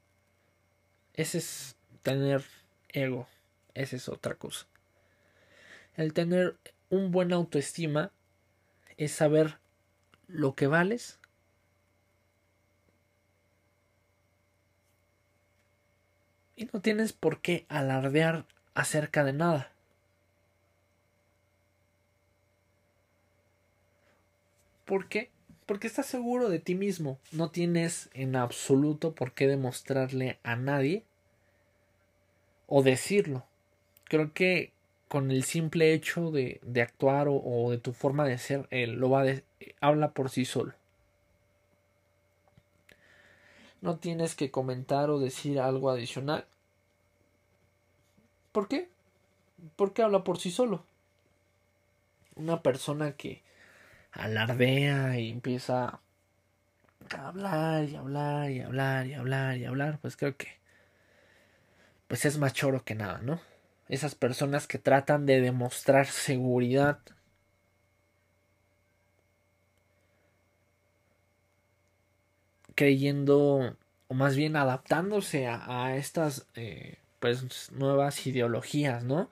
Ese 1.15 1.39
es 1.39 1.77
tener 2.03 2.43
ego, 2.89 3.29
esa 3.75 3.95
es 3.95 4.09
otra 4.09 4.35
cosa. 4.35 4.67
El 5.95 6.13
tener 6.13 6.57
un 6.91 7.13
buen 7.13 7.33
autoestima 7.33 8.11
es 9.05 9.13
saber 9.13 9.59
lo 10.29 10.55
que 10.55 10.67
vales 10.67 11.19
y 16.57 16.67
no 16.73 16.81
tienes 16.81 17.13
por 17.13 17.41
qué 17.41 17.67
alardear 17.69 18.47
acerca 18.75 19.25
de 19.25 19.33
nada. 19.33 19.73
¿Por 24.85 25.09
qué? 25.09 25.31
Porque 25.67 25.87
estás 25.87 26.07
seguro 26.07 26.49
de 26.49 26.59
ti 26.59 26.75
mismo. 26.75 27.19
No 27.31 27.51
tienes 27.51 28.11
en 28.13 28.37
absoluto 28.37 29.15
por 29.15 29.33
qué 29.33 29.47
demostrarle 29.47 30.39
a 30.43 30.57
nadie 30.57 31.05
o 32.67 32.83
decirlo. 32.83 33.45
Creo 34.05 34.33
que 34.33 34.72
con 35.13 35.31
el 35.31 35.45
simple 35.45 35.93
hecho 35.93 36.31
de, 36.31 36.59
de 36.63 36.81
actuar 36.81 37.27
o, 37.29 37.71
de 37.71 37.77
tu 37.77 37.93
forma 37.93 38.25
de 38.25 38.39
ser, 38.39 38.67
él 38.71 38.93
lo 38.93 39.11
va 39.11 39.25
de, 39.25 39.45
habla 39.79 40.13
por 40.13 40.31
sí 40.31 40.47
solo. 40.47 40.73
No 43.83 43.99
tienes 43.99 44.35
que 44.35 44.51
comentar 44.51 45.11
o 45.11 45.19
decir 45.19 45.61
algo 45.61 45.91
adicional. 45.91 46.47
¿Por 48.53 48.69
qué? 48.69 48.89
Porque 49.77 50.01
habla 50.01 50.25
por 50.25 50.39
sí 50.39 50.51
solo. 50.51 50.83
Una 52.35 52.63
persona 52.63 53.13
que 53.13 53.43
alardea 54.13 55.19
y 55.19 55.29
empieza 55.29 56.01
a 57.11 57.29
hablar 57.29 57.85
y 57.87 57.97
hablar 57.97 58.51
y 58.51 58.61
hablar 58.63 59.07
y 59.07 59.13
hablar 59.13 59.59
y 59.59 59.67
hablar, 59.67 59.99
pues 60.01 60.17
creo 60.17 60.39
que 60.39 60.49
pues 62.09 62.25
es 62.25 62.39
más 62.39 62.55
choro 62.55 62.83
que 62.83 62.95
nada, 62.95 63.19
¿no? 63.19 63.52
Esas 63.93 64.15
personas 64.15 64.67
que 64.67 64.79
tratan 64.79 65.27
de 65.27 65.41
demostrar 65.41 66.07
seguridad. 66.07 66.99
creyendo 72.75 73.77
o 74.09 74.15
más 74.15 74.35
bien 74.35 74.57
adaptándose 74.57 75.47
a, 75.47 75.95
estas 75.97 76.47
eh, 76.55 76.97
pues 77.21 77.71
nuevas 77.73 78.27
ideologías, 78.27 79.05
¿no? 79.05 79.29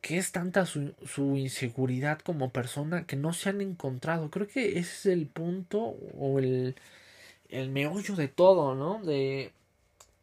Que 0.00 0.16
es 0.16 0.32
tanta 0.32 0.64
su, 0.64 0.94
inseguridad 1.36 2.18
como 2.20 2.50
persona 2.50 3.04
que 3.06 3.16
no 3.16 3.34
se 3.34 3.50
han 3.50 3.60
encontrado. 3.60 4.30
Creo 4.30 4.48
que 4.48 4.78
ese 4.78 4.80
es 4.80 5.06
el 5.06 5.26
punto 5.26 5.78
o 6.18 6.38
el, 6.38 6.76
el 7.50 7.68
meollo 7.70 8.16
de 8.16 8.28
todo, 8.28 8.74
¿no? 8.74 9.02
De, 9.04 9.52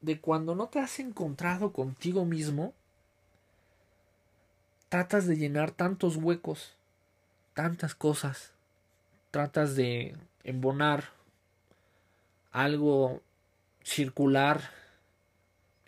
de 0.02 0.20
cuando 0.20 0.56
no 0.56 0.70
te 0.70 0.80
has 0.80 1.00
encontrado 1.00 1.72
contigo 1.72 2.26
mismo, 2.26 2.74
tratas 4.90 5.28
de 5.28 5.38
llenar 5.38 5.72
tantos 5.72 6.16
huecos, 6.16 6.74
tantas 7.54 7.96
cosas, 7.96 8.54
tratas 9.32 9.76
de 9.76 10.16
embonar 10.44 11.06
algo 12.52 13.22
circular 13.84 14.62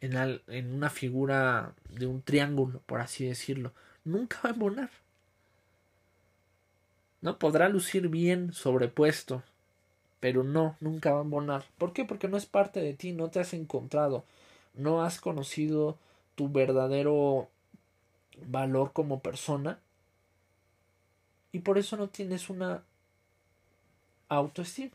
en, 0.01 0.73
una 0.73 0.89
figura 0.89 1.73
de 1.89 2.07
un 2.07 2.21
triángulo, 2.21 2.81
por 2.85 3.01
así 3.01 3.25
decirlo, 3.25 3.73
nunca 4.03 4.39
va 4.43 4.49
a 4.49 4.53
embonar. 4.53 4.89
No 7.21 7.37
podrá 7.37 7.67
lucir 7.67 8.07
bien 8.07 8.53
sobrepuesto, 8.53 9.43
pero 10.19 10.43
no, 10.43 10.77
nunca 10.79 11.11
va 11.11 11.19
a 11.19 11.23
embonar. 11.23 11.65
¿Por 11.77 11.91
qué? 11.91 12.05
Porque 12.05 12.29
no 12.29 12.37
es 12.37 12.45
parte 12.45 12.79
de 12.79 12.93
ti, 12.93 13.11
no 13.11 13.29
te 13.29 13.39
has 13.39 13.53
encontrado, 13.53 14.23
no 14.73 15.03
has 15.03 15.19
conocido 15.19 15.97
tu 16.35 16.49
verdadero 16.49 17.49
valor 18.47 18.93
como 18.93 19.21
persona 19.21 19.79
y 21.51 21.59
por 21.59 21.77
eso 21.77 21.97
no 21.97 22.09
tienes 22.09 22.49
una 22.49 22.83
autoestima. 24.27 24.91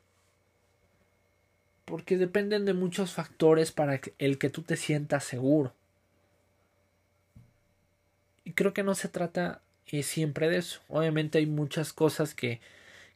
porque 1.84 2.16
dependen 2.16 2.64
de 2.64 2.72
muchos 2.72 3.12
factores 3.12 3.70
para 3.70 4.00
el 4.18 4.38
que 4.38 4.48
tú 4.50 4.62
te 4.62 4.76
sientas 4.76 5.24
seguro. 5.24 5.74
Y 8.44 8.52
creo 8.52 8.72
que 8.72 8.82
no 8.82 8.94
se 8.94 9.08
trata 9.08 9.60
eh, 9.88 10.02
siempre 10.02 10.48
de 10.48 10.58
eso. 10.58 10.80
Obviamente 10.88 11.38
hay 11.38 11.46
muchas 11.46 11.92
cosas 11.92 12.34
que, 12.34 12.60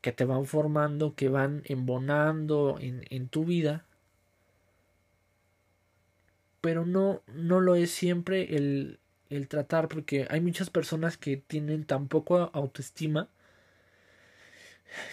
que 0.02 0.12
te 0.12 0.24
van 0.26 0.44
formando, 0.46 1.14
que 1.14 1.28
van 1.30 1.62
embonando 1.64 2.76
en, 2.80 3.04
en 3.10 3.28
tu 3.28 3.44
vida. 3.44 3.86
Pero 6.60 6.84
no, 6.84 7.22
no 7.28 7.60
lo 7.60 7.74
es 7.74 7.90
siempre 7.90 8.56
el, 8.56 8.98
el 9.30 9.48
tratar, 9.48 9.88
porque 9.88 10.26
hay 10.30 10.40
muchas 10.40 10.70
personas 10.70 11.16
que 11.16 11.36
tienen 11.36 11.84
tan 11.84 12.08
poco 12.08 12.50
autoestima 12.52 13.28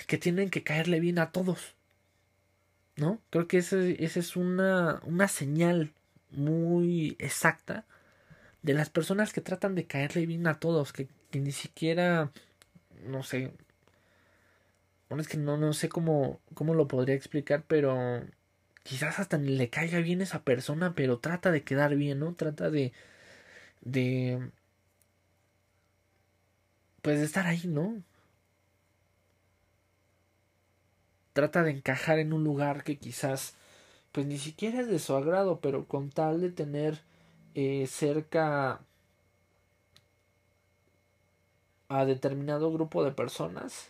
que 0.08 0.18
tienen 0.18 0.50
que 0.50 0.64
caerle 0.64 1.00
bien 1.00 1.20
a 1.20 1.32
todos. 1.32 1.76
¿No? 2.98 3.22
Creo 3.30 3.48
que 3.48 3.58
esa 3.58 3.78
es 3.78 4.36
una, 4.38 5.02
una 5.04 5.28
señal 5.28 5.92
muy 6.32 7.18
exacta 7.20 7.86
de 8.62 8.74
las 8.74 8.90
personas 8.90 9.34
que 9.34 9.42
tratan 9.42 9.76
de 9.76 9.86
caerle 9.86 10.26
bien 10.26 10.48
a 10.48 10.60
todos, 10.60 10.94
que, 10.94 11.08
ni 11.34 11.52
siquiera, 11.52 12.32
no 13.04 13.22
sé, 13.22 13.52
bueno, 15.10 15.22
es 15.22 15.28
que 15.28 15.38
no, 15.38 15.58
no 15.58 15.74
sé 15.74 15.90
cómo, 15.90 16.40
cómo 16.54 16.74
lo 16.74 16.88
podría 16.88 17.16
explicar, 17.16 17.66
pero 17.68 18.24
quizás 18.84 19.20
hasta 19.20 19.38
ni 19.38 19.50
le 19.58 19.70
caiga 19.70 20.00
bien 20.00 20.22
esa 20.22 20.44
persona, 20.44 20.96
pero 20.96 21.20
trata 21.20 21.52
de 21.52 21.64
quedar 21.64 21.96
bien, 21.96 22.20
¿no? 22.20 22.34
Trata 22.34 22.70
de, 22.70 22.94
de, 23.86 24.52
pues 27.02 27.20
de 27.20 27.26
estar 27.26 27.46
ahí, 27.48 27.62
¿no? 27.68 28.04
Trata 31.34 31.62
de 31.64 31.70
encajar 31.72 32.18
en 32.20 32.34
un 32.34 32.44
lugar 32.44 32.84
que 32.84 32.98
quizás, 32.98 33.54
pues 34.14 34.26
ni 34.28 34.38
siquiera 34.40 34.82
es 34.82 34.88
de 34.88 35.00
su 35.00 35.16
agrado, 35.16 35.60
pero 35.62 35.88
con 35.88 36.10
tal 36.12 36.42
de 36.42 36.52
tener 36.52 37.02
eh, 37.56 37.88
cerca 37.88 38.82
a 41.90 42.06
determinado 42.06 42.72
grupo 42.72 43.04
de 43.04 43.12
personas, 43.12 43.90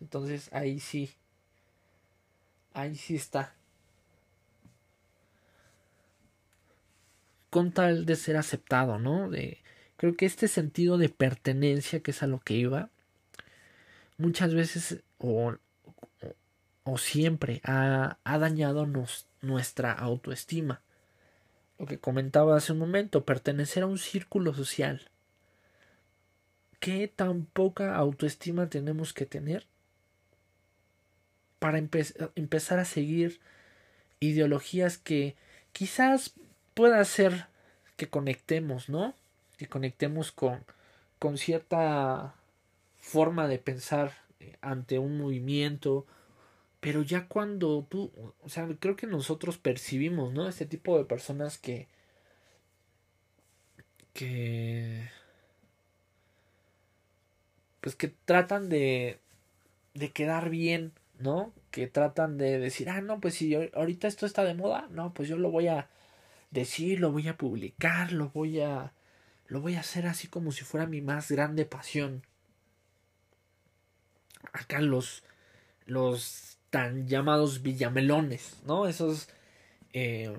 entonces 0.00 0.48
ahí 0.52 0.78
sí, 0.80 1.10
ahí 2.74 2.94
sí 2.96 3.16
está. 3.16 3.54
Con 7.54 7.70
tal 7.70 8.04
de 8.04 8.16
ser 8.16 8.36
aceptado, 8.36 8.98
¿no? 8.98 9.30
De, 9.30 9.62
creo 9.96 10.16
que 10.16 10.26
este 10.26 10.48
sentido 10.48 10.98
de 10.98 11.08
pertenencia, 11.08 12.00
que 12.00 12.10
es 12.10 12.20
a 12.24 12.26
lo 12.26 12.40
que 12.40 12.54
iba, 12.54 12.90
muchas 14.18 14.54
veces 14.54 15.04
o, 15.18 15.54
o, 16.82 16.98
siempre 16.98 17.60
ha, 17.62 18.18
ha 18.24 18.38
dañado 18.38 18.86
nos, 18.86 19.28
nuestra 19.40 19.92
autoestima 19.92 20.82
lo 21.78 21.86
que 21.86 22.00
comentaba 22.00 22.56
hace 22.56 22.72
un 22.72 22.78
momento, 22.78 23.24
pertenecer 23.24 23.84
a 23.84 23.86
un 23.86 23.98
círculo 23.98 24.52
social. 24.52 25.10
¿Qué 26.80 27.08
tan 27.08 27.46
poca 27.46 27.94
autoestima 27.94 28.68
tenemos 28.68 29.12
que 29.12 29.26
tener 29.26 29.66
para 31.58 31.78
empezar 31.78 32.78
a 32.78 32.84
seguir 32.84 33.40
ideologías 34.20 34.98
que 34.98 35.36
quizás 35.72 36.34
pueda 36.74 37.04
ser 37.04 37.46
que 37.96 38.08
conectemos, 38.08 38.88
¿no? 38.88 39.14
Que 39.56 39.68
conectemos 39.68 40.32
con, 40.32 40.64
con 41.18 41.38
cierta 41.38 42.34
forma 42.98 43.48
de 43.48 43.58
pensar 43.58 44.12
eh, 44.40 44.56
ante 44.60 44.98
un 44.98 45.18
movimiento 45.18 46.06
pero 46.84 47.00
ya 47.00 47.28
cuando 47.28 47.86
tú, 47.88 48.12
o 48.42 48.48
sea, 48.50 48.68
creo 48.78 48.94
que 48.94 49.06
nosotros 49.06 49.56
percibimos, 49.56 50.34
¿no? 50.34 50.46
Este 50.46 50.66
tipo 50.66 50.98
de 50.98 51.06
personas 51.06 51.56
que... 51.56 51.88
que... 54.12 55.08
pues 57.80 57.96
que 57.96 58.08
tratan 58.08 58.68
de... 58.68 59.18
de 59.94 60.12
quedar 60.12 60.50
bien, 60.50 60.92
¿no? 61.18 61.54
Que 61.70 61.86
tratan 61.86 62.36
de 62.36 62.58
decir, 62.58 62.90
ah, 62.90 63.00
no, 63.00 63.18
pues 63.18 63.32
si 63.36 63.54
ahorita 63.54 64.06
esto 64.06 64.26
está 64.26 64.44
de 64.44 64.52
moda, 64.52 64.86
no, 64.90 65.14
pues 65.14 65.26
yo 65.26 65.38
lo 65.38 65.50
voy 65.50 65.68
a 65.68 65.88
decir, 66.54 67.00
lo 67.00 67.12
voy 67.12 67.28
a 67.28 67.36
publicar, 67.36 68.12
lo 68.12 68.30
voy 68.30 68.60
a... 68.60 68.94
lo 69.46 69.60
voy 69.60 69.74
a 69.74 69.80
hacer 69.80 70.06
así 70.06 70.28
como 70.28 70.52
si 70.52 70.64
fuera 70.64 70.86
mi 70.86 71.00
más 71.02 71.30
grande 71.30 71.66
pasión. 71.66 72.24
Acá 74.52 74.80
los... 74.80 75.22
los 75.86 76.58
tan 76.70 77.06
llamados 77.06 77.62
villamelones, 77.62 78.56
¿no? 78.66 78.88
Esos 78.88 79.28
eh, 79.92 80.36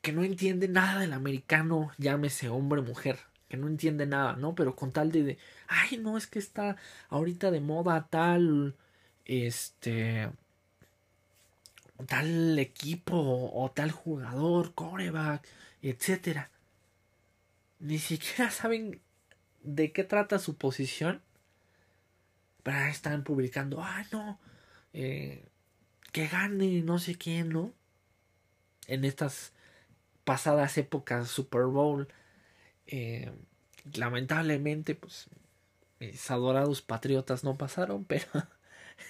que 0.00 0.12
no 0.12 0.24
entienden 0.24 0.72
nada 0.72 1.00
del 1.00 1.12
americano, 1.12 1.90
llámese 1.98 2.48
hombre 2.48 2.80
mujer, 2.80 3.18
que 3.48 3.58
no 3.58 3.68
entiende 3.68 4.06
nada, 4.06 4.36
¿no? 4.36 4.54
Pero 4.54 4.74
con 4.74 4.90
tal 4.90 5.12
de, 5.12 5.36
ay, 5.68 5.98
no, 5.98 6.16
es 6.16 6.26
que 6.26 6.38
está 6.38 6.76
ahorita 7.10 7.50
de 7.50 7.60
moda 7.60 8.08
tal, 8.08 8.74
este, 9.26 10.30
tal 12.06 12.58
equipo 12.58 13.16
o 13.16 13.70
tal 13.70 13.90
jugador, 13.90 14.74
coreback, 14.74 15.46
etcétera. 15.82 16.50
Ni 17.80 17.98
siquiera 17.98 18.50
saben 18.50 19.00
de 19.62 19.92
qué 19.92 20.04
trata 20.04 20.38
su 20.38 20.56
posición. 20.56 21.22
Pero 22.62 22.78
están 22.86 23.24
publicando, 23.24 23.82
ay, 23.82 24.06
no, 24.10 24.40
eh, 24.94 25.44
que 26.12 26.28
gane 26.28 26.82
no 26.82 26.98
sé 26.98 27.16
quién, 27.16 27.50
¿no? 27.50 27.74
En 28.86 29.04
estas 29.04 29.52
pasadas 30.24 30.78
épocas 30.78 31.28
Super 31.28 31.64
Bowl, 31.64 32.08
eh, 32.86 33.30
lamentablemente, 33.92 34.94
pues 34.94 35.28
mis 36.00 36.30
adorados 36.30 36.82
patriotas 36.82 37.44
no 37.44 37.56
pasaron, 37.56 38.04
pero 38.04 38.26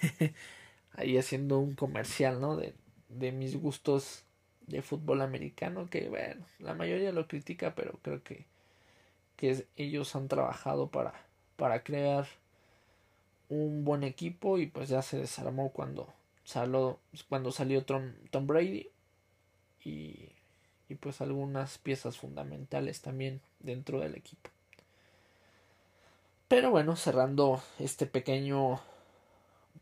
ahí 0.97 1.17
haciendo 1.17 1.59
un 1.59 1.75
comercial, 1.75 2.41
¿no? 2.41 2.55
De, 2.55 2.73
de 3.09 3.31
mis 3.31 3.55
gustos 3.55 4.23
de 4.67 4.81
fútbol 4.81 5.21
americano, 5.21 5.89
que 5.89 6.09
bueno, 6.09 6.45
la 6.59 6.73
mayoría 6.73 7.11
lo 7.11 7.27
critica, 7.27 7.75
pero 7.75 7.99
creo 8.01 8.23
que, 8.23 8.45
que 9.35 9.65
ellos 9.75 10.15
han 10.15 10.27
trabajado 10.27 10.87
para, 10.87 11.13
para 11.55 11.83
crear 11.83 12.27
un 13.49 13.85
buen 13.85 14.03
equipo 14.03 14.57
y 14.57 14.67
pues 14.67 14.89
ya 14.89 15.01
se 15.01 15.17
desarmó 15.17 15.69
cuando 15.69 16.11
salió, 16.43 16.99
cuando 17.29 17.51
salió 17.51 17.85
Tom, 17.85 18.13
Tom 18.31 18.47
Brady 18.47 18.89
y, 19.83 20.29
y 20.89 20.95
pues 20.95 21.21
algunas 21.21 21.77
piezas 21.77 22.17
fundamentales 22.17 23.01
también 23.01 23.41
dentro 23.59 23.99
del 23.99 24.15
equipo. 24.15 24.49
Pero 26.47 26.69
bueno, 26.69 26.95
cerrando 26.95 27.61
este 27.79 28.05
pequeño 28.05 28.79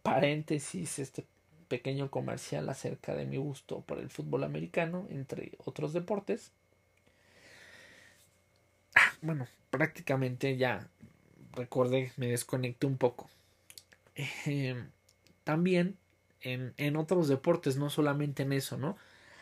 paréntesis, 0.04 1.00
este 1.00 1.26
pequeño 1.68 2.12
comercial 2.12 2.70
acerca 2.70 3.16
de 3.16 3.26
mi 3.26 3.38
gusto 3.38 3.82
por 3.82 3.98
el 4.00 4.10
fútbol 4.10 4.44
americano, 4.44 5.08
entre 5.10 5.54
otros 5.66 5.94
deportes. 5.94 6.52
Ah, 8.96 9.14
bueno, 9.22 9.48
prácticamente 9.72 10.56
ya 10.58 10.88
recordé, 11.54 12.12
me 12.18 12.28
desconecté 12.28 12.86
un 12.86 12.98
poco. 12.98 13.30
También 15.44 15.98
en, 16.42 16.74
en 16.78 16.96
otros 16.96 17.28
deportes, 17.28 17.78
no 17.78 17.90
solamente 17.90 18.44
en 18.44 18.54
eso, 18.54 18.78
¿no? 18.78 18.98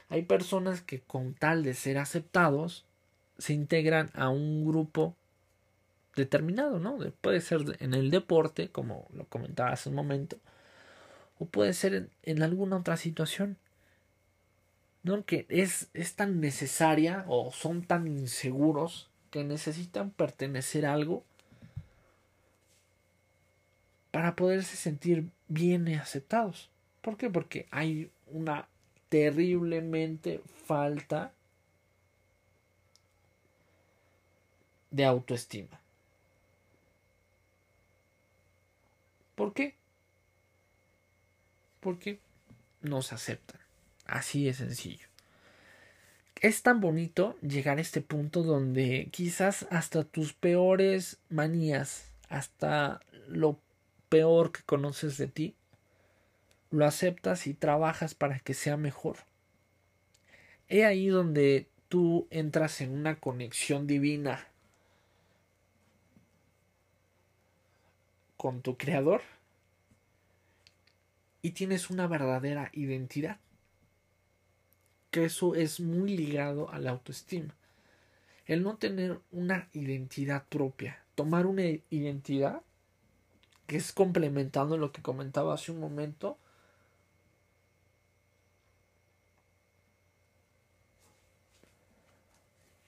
Hay 0.10 0.24
personas 0.24 0.82
que 0.82 1.02
con 1.02 1.34
tal 1.34 1.64
de 1.64 1.74
ser 1.74 1.98
aceptados 1.98 2.86
se 3.38 3.54
integran 3.54 4.12
a 4.14 4.30
un 4.30 4.66
grupo 4.66 5.16
determinado, 6.16 6.80
¿no? 6.80 6.98
Puede 7.22 7.42
ser 7.42 7.78
en 7.80 7.94
el 7.94 8.12
deporte, 8.12 8.70
como 8.70 9.08
lo 9.14 9.26
comentaba 9.26 9.72
hace 9.72 9.90
un 9.90 9.96
momento, 9.96 10.38
o 11.40 11.46
puede 11.46 11.74
ser 11.74 12.10
en, 12.24 12.44
alguna 12.44 12.78
otra 12.78 12.98
situación, 12.98 13.58
¿no? 15.04 15.26
Que 15.26 15.46
es, 15.50 15.90
es 15.94 16.16
tan 16.16 16.40
necesaria 16.40 17.26
o 17.28 17.52
son 17.52 17.84
tan 17.84 18.08
inseguros 18.08 19.10
que 19.32 19.44
necesitan 19.44 20.12
pertenecer 20.12 20.86
a 20.86 20.94
algo 20.94 21.24
para 24.12 24.36
poderse 24.36 24.76
sentir 24.76 25.30
bien 25.48 25.88
aceptados. 25.88 26.70
¿Por 27.02 27.18
qué? 27.18 27.30
Porque 27.30 27.68
hay 27.72 28.12
una 28.28 28.68
terriblemente 29.10 30.42
falta 30.66 31.34
de 34.92 35.06
autoestima. 35.06 35.81
¿Por 39.42 39.56
qué? 39.56 39.74
Porque 41.80 42.20
no 42.82 43.02
se 43.02 43.16
aceptan. 43.16 43.60
Así 44.06 44.46
de 44.46 44.54
sencillo. 44.54 45.08
Es 46.42 46.62
tan 46.62 46.80
bonito 46.80 47.40
llegar 47.42 47.80
a 47.80 47.82
este 47.82 48.02
punto 48.02 48.44
donde 48.44 49.10
quizás 49.12 49.66
hasta 49.72 50.04
tus 50.04 50.34
peores 50.34 51.18
manías, 51.30 52.06
hasta 52.30 53.02
lo 53.28 53.60
peor 54.10 54.52
que 54.52 54.62
conoces 54.62 55.18
de 55.18 55.26
ti, 55.26 55.56
lo 56.70 56.86
aceptas 56.86 57.48
y 57.48 57.56
trabajas 57.56 58.14
para 58.14 58.38
que 58.38 58.54
sea 58.54 58.78
mejor. 58.78 59.18
He 60.70 60.86
ahí 60.86 61.08
donde 61.08 61.68
tú 61.90 62.28
entras 62.30 62.80
en 62.80 62.92
una 62.92 63.20
conexión 63.20 63.88
divina 63.88 64.51
con 68.42 68.64
tu 68.64 68.76
creador 68.76 69.22
y 71.44 71.52
tienes 71.52 71.92
una 71.92 72.08
verdadera 72.08 72.72
identidad. 72.74 73.38
Que 75.12 75.26
eso 75.26 75.54
es 75.54 75.80
muy 75.80 76.18
ligado 76.18 76.72
a 76.72 76.80
la 76.80 76.90
autoestima. 76.90 77.54
El 78.48 78.64
no 78.64 78.78
tener 78.78 79.20
una 79.32 79.70
identidad 79.74 80.48
propia, 80.50 81.04
tomar 81.14 81.46
una 81.46 81.66
identidad 81.92 82.64
que 83.68 83.78
es 83.78 83.92
complementando 83.92 84.76
lo 84.76 84.92
que 84.92 85.04
comentaba 85.04 85.54
hace 85.54 85.72
un 85.72 85.80
momento, 85.80 86.40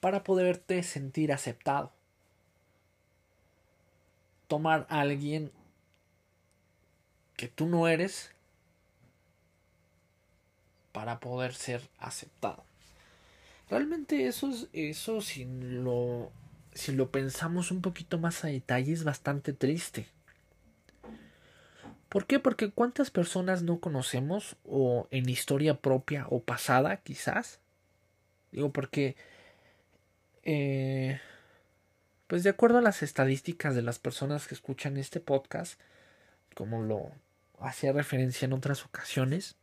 para 0.00 0.24
poderte 0.24 0.82
sentir 0.82 1.32
aceptado. 1.32 1.93
Tomar 4.48 4.86
a 4.88 5.00
alguien 5.00 5.50
que 7.36 7.48
tú 7.48 7.66
no 7.66 7.88
eres 7.88 8.30
para 10.92 11.18
poder 11.18 11.54
ser 11.54 11.82
aceptado. 11.98 12.64
Realmente 13.68 14.26
eso 14.26 14.50
es 14.50 14.68
eso 14.72 15.20
si 15.20 15.44
lo 15.44 16.30
si 16.74 16.92
lo 16.92 17.10
pensamos 17.10 17.70
un 17.70 17.80
poquito 17.80 18.18
más 18.18 18.44
a 18.44 18.48
detalle 18.48 18.92
es 18.92 19.04
bastante 19.04 19.52
triste. 19.52 20.06
¿Por 22.08 22.26
qué? 22.26 22.38
Porque 22.38 22.70
cuántas 22.70 23.10
personas 23.10 23.62
no 23.62 23.80
conocemos 23.80 24.56
o 24.64 25.08
en 25.10 25.28
historia 25.28 25.74
propia 25.80 26.26
o 26.30 26.40
pasada 26.40 26.98
quizás. 26.98 27.58
Digo 28.52 28.72
porque 28.72 29.16
eh, 30.44 31.20
pues 32.34 32.42
de 32.42 32.50
acuerdo 32.50 32.78
a 32.78 32.82
las 32.82 33.04
estadísticas 33.04 33.76
de 33.76 33.82
las 33.82 34.00
personas 34.00 34.48
que 34.48 34.56
escuchan 34.56 34.96
este 34.96 35.20
podcast, 35.20 35.78
como 36.56 36.82
lo 36.82 37.12
hacía 37.60 37.92
referencia 37.92 38.46
en 38.46 38.52
otras 38.52 38.84
ocasiones, 38.84 39.54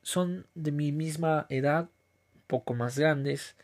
son 0.00 0.46
de 0.54 0.72
mi 0.72 0.92
misma 0.92 1.44
edad, 1.50 1.90
poco 2.46 2.72
más 2.72 2.98
grandes, 2.98 3.54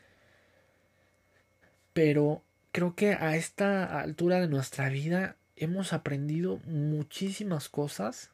pero 1.94 2.42
creo 2.72 2.94
que 2.94 3.14
a 3.14 3.36
esta 3.36 3.98
altura 3.98 4.38
de 4.38 4.48
nuestra 4.48 4.90
vida 4.90 5.36
hemos 5.56 5.94
aprendido 5.94 6.58
muchísimas 6.66 7.70
cosas 7.70 8.32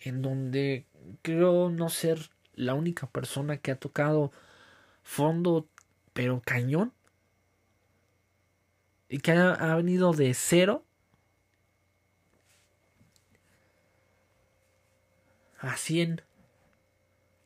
en 0.00 0.22
donde 0.22 0.86
creo 1.22 1.70
no 1.70 1.88
ser 1.88 2.30
la 2.56 2.74
única 2.74 3.06
persona 3.06 3.58
que 3.58 3.70
ha 3.70 3.76
tocado 3.76 4.32
fondo 5.04 5.68
pero 6.14 6.42
cañón 6.44 6.92
y 9.08 9.18
que 9.18 9.32
ha, 9.32 9.76
venido 9.76 10.12
de 10.12 10.34
cero 10.34 10.84
a 15.58 15.76
100, 15.76 16.22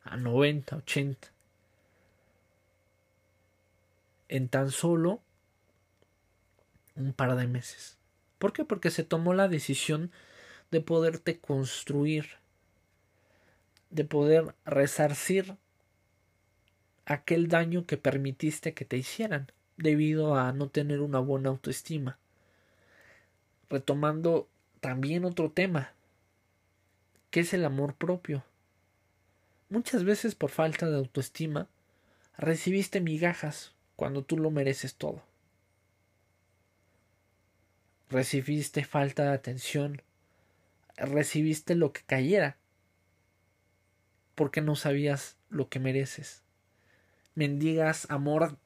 a 0.03 0.17
90, 0.17 0.77
80. 0.77 1.27
En 4.29 4.49
tan 4.49 4.71
solo 4.71 5.21
un 6.95 7.13
par 7.13 7.35
de 7.35 7.47
meses. 7.47 7.97
¿Por 8.37 8.53
qué? 8.53 8.63
Porque 8.63 8.91
se 8.91 9.03
tomó 9.03 9.33
la 9.33 9.47
decisión 9.47 10.11
de 10.71 10.81
poderte 10.81 11.39
construir, 11.39 12.37
de 13.89 14.05
poder 14.05 14.55
resarcir 14.65 15.57
aquel 17.05 17.47
daño 17.47 17.85
que 17.85 17.97
permitiste 17.97 18.73
que 18.73 18.85
te 18.85 18.97
hicieran 18.97 19.51
debido 19.79 20.35
a 20.35 20.51
no 20.51 20.69
tener 20.69 20.99
una 20.99 21.19
buena 21.19 21.49
autoestima. 21.49 22.19
Retomando 23.69 24.47
también 24.81 25.25
otro 25.25 25.51
tema, 25.51 25.93
que 27.31 27.41
es 27.41 27.53
el 27.53 27.65
amor 27.65 27.95
propio. 27.95 28.43
Muchas 29.69 30.03
veces 30.03 30.35
por 30.35 30.49
falta 30.49 30.89
de 30.89 30.97
autoestima 30.97 31.67
recibiste 32.37 33.01
migajas 33.01 33.73
cuando 33.95 34.23
tú 34.23 34.37
lo 34.37 34.51
mereces 34.51 34.95
todo. 34.95 35.23
Recibiste 38.09 38.83
falta 38.83 39.23
de 39.23 39.33
atención, 39.33 40.01
recibiste 40.97 41.75
lo 41.75 41.93
que 41.93 42.01
cayera, 42.01 42.57
porque 44.35 44.61
no 44.61 44.75
sabías 44.75 45.37
lo 45.49 45.69
que 45.69 45.79
mereces. 45.79 46.41
Mendigas 47.35 48.09
amor 48.09 48.57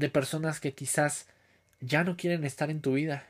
de 0.00 0.08
personas 0.08 0.60
que 0.60 0.72
quizás 0.72 1.28
ya 1.80 2.04
no 2.04 2.16
quieren 2.16 2.44
estar 2.44 2.70
en 2.70 2.80
tu 2.80 2.94
vida 2.94 3.26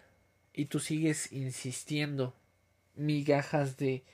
y 0.55 0.67
tú 0.67 0.79
sigues 0.79 1.33
insistiendo 1.33 2.35
migajas 2.95 3.77
de 3.77 4.05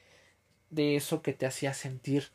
de 0.71 0.97
eso 0.97 1.23
que 1.23 1.33
te 1.33 1.47
hacía 1.47 1.75
sentir 1.75 2.31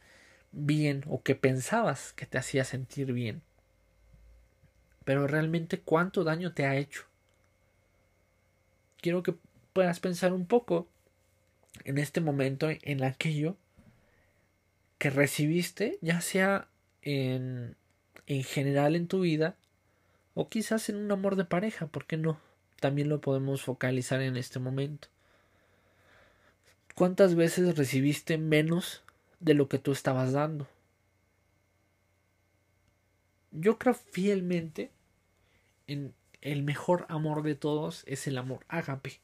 bien 0.51 1.03
o 1.07 1.21
que 1.21 1.35
pensabas 1.35 2.13
que 2.13 2.25
te 2.25 2.37
hacía 2.37 2.63
sentir 2.63 3.11
bien. 3.13 3.41
Pero 5.03 5.27
realmente 5.27 5.79
cuánto 5.79 6.23
daño 6.23 6.53
te 6.53 6.65
ha 6.65 6.75
hecho. 6.75 7.05
Quiero 9.01 9.23
que 9.23 9.35
puedas 9.73 9.99
pensar 9.99 10.33
un 10.33 10.45
poco 10.45 10.87
en 11.83 11.97
este 11.97 12.21
momento 12.21 12.69
en 12.69 13.03
aquello 13.03 13.57
que 14.99 15.09
recibiste, 15.09 15.97
ya 16.01 16.21
sea 16.21 16.67
en, 17.01 17.75
en 18.27 18.43
general 18.43 18.95
en 18.95 19.07
tu 19.07 19.21
vida 19.21 19.57
o 20.33 20.49
quizás 20.49 20.89
en 20.89 20.97
un 20.97 21.11
amor 21.11 21.35
de 21.35 21.45
pareja, 21.45 21.87
¿por 21.87 22.05
qué 22.05 22.17
no? 22.17 22.39
También 22.79 23.09
lo 23.09 23.21
podemos 23.21 23.61
focalizar 23.61 24.21
en 24.21 24.37
este 24.37 24.59
momento. 24.59 25.07
¿Cuántas 26.95 27.35
veces 27.35 27.77
recibiste 27.77 28.37
menos 28.37 29.03
de 29.39 29.53
lo 29.53 29.67
que 29.67 29.79
tú 29.79 29.91
estabas 29.91 30.33
dando? 30.33 30.67
Yo 33.51 33.77
creo 33.77 33.93
fielmente 33.93 34.91
en 35.87 36.13
el 36.41 36.63
mejor 36.63 37.05
amor 37.09 37.43
de 37.43 37.55
todos 37.55 38.03
es 38.07 38.27
el 38.27 38.37
amor 38.37 38.65
ágape. 38.67 39.19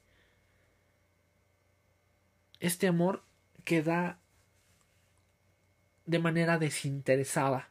Este 2.60 2.88
amor 2.88 3.24
que 3.64 3.82
da 3.82 4.20
de 6.06 6.20
manera 6.20 6.58
desinteresada 6.58 7.70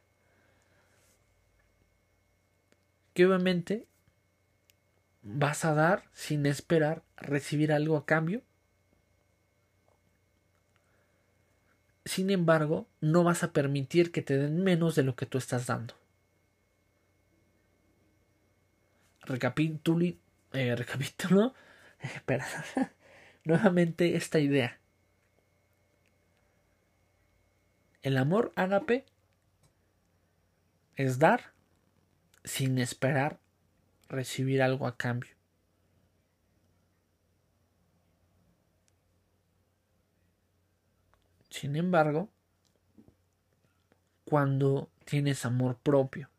que 3.17 3.25
obviamente 3.25 3.89
vas 5.23 5.65
a 5.65 5.73
dar 5.73 6.05
sin 6.13 6.45
esperar 6.45 7.03
recibir 7.17 7.73
algo 7.73 7.97
a 7.97 8.05
cambio. 8.05 8.43
Sin 12.05 12.29
embargo, 12.29 12.87
no 13.01 13.25
vas 13.25 13.43
a 13.43 13.55
permitir 13.55 14.13
que 14.13 14.21
te 14.21 14.37
den 14.37 14.63
menos 14.63 14.97
de 14.97 15.03
lo 15.03 15.17
que 15.17 15.25
tú 15.25 15.39
estás 15.39 15.67
dando. 15.67 15.95
Recapitulo, 19.23 20.15
eh, 20.53 20.77
recapitulo, 20.77 21.55
espera, 22.01 22.47
nuevamente 23.45 24.15
esta 24.15 24.41
idea. 24.41 24.79
El 28.03 28.19
amor 28.19 28.53
ágape 28.57 29.07
es 30.97 31.19
dar 31.19 31.56
sin 32.47 32.79
esperar 32.79 33.41
recibir 34.09 34.63
algo 34.63 34.87
a 34.87 34.97
cambio. 34.97 35.35
Sin 41.51 41.75
embargo, 41.75 42.31
cuando 44.25 44.89
tienes 45.05 45.45
amor 45.45 45.77
propio, 45.79 46.31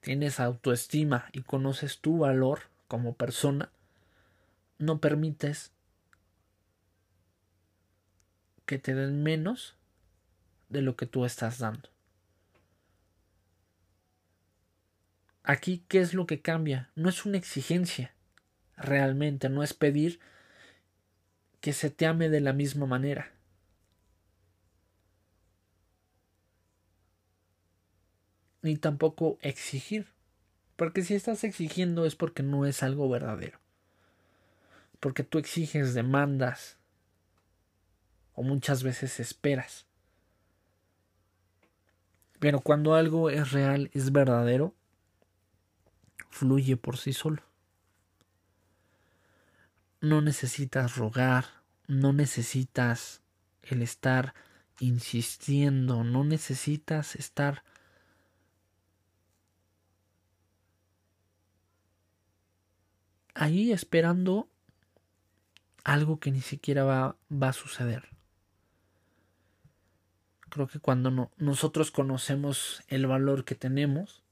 tienes 0.00 0.38
autoestima 0.38 1.28
y 1.32 1.42
conoces 1.42 1.98
tu 1.98 2.18
valor 2.18 2.60
como 2.86 3.14
persona, 3.14 3.72
no 4.78 5.00
permites 5.00 5.72
que 8.64 8.78
te 8.78 8.94
den 8.94 9.22
menos 9.24 9.76
de 10.68 10.82
lo 10.82 10.94
que 10.94 11.06
tú 11.06 11.24
estás 11.24 11.58
dando. 11.58 11.88
Aquí, 15.48 15.82
¿qué 15.88 16.00
es 16.00 16.12
lo 16.12 16.26
que 16.26 16.42
cambia? 16.42 16.90
No 16.94 17.08
es 17.08 17.24
una 17.24 17.38
exigencia, 17.38 18.14
realmente, 18.76 19.48
no 19.48 19.62
es 19.62 19.72
pedir 19.72 20.20
que 21.62 21.72
se 21.72 21.88
te 21.88 22.04
ame 22.04 22.28
de 22.28 22.42
la 22.42 22.52
misma 22.52 22.84
manera. 22.84 23.32
Ni 28.60 28.76
tampoco 28.76 29.38
exigir, 29.40 30.12
porque 30.76 31.00
si 31.00 31.14
estás 31.14 31.42
exigiendo 31.44 32.04
es 32.04 32.14
porque 32.14 32.42
no 32.42 32.66
es 32.66 32.82
algo 32.82 33.08
verdadero, 33.08 33.58
porque 35.00 35.22
tú 35.24 35.38
exiges, 35.38 35.94
demandas, 35.94 36.76
o 38.34 38.42
muchas 38.42 38.82
veces 38.82 39.18
esperas. 39.18 39.86
Pero 42.38 42.60
cuando 42.60 42.94
algo 42.94 43.30
es 43.30 43.50
real, 43.52 43.90
es 43.94 44.12
verdadero, 44.12 44.74
fluye 46.30 46.76
por 46.76 46.96
sí 46.96 47.12
solo. 47.12 47.42
No 50.00 50.20
necesitas 50.20 50.96
rogar, 50.96 51.46
no 51.86 52.12
necesitas 52.12 53.22
el 53.62 53.82
estar 53.82 54.34
insistiendo, 54.80 56.04
no 56.04 56.24
necesitas 56.24 57.16
estar 57.16 57.64
ahí 63.34 63.72
esperando 63.72 64.48
algo 65.84 66.20
que 66.20 66.30
ni 66.30 66.40
siquiera 66.40 66.84
va, 66.84 67.16
va 67.30 67.48
a 67.48 67.52
suceder. 67.52 68.08
Creo 70.50 70.66
que 70.66 70.80
cuando 70.80 71.30
nosotros 71.36 71.90
conocemos 71.90 72.82
el 72.88 73.06
valor 73.06 73.44
que 73.44 73.54
tenemos, 73.54 74.22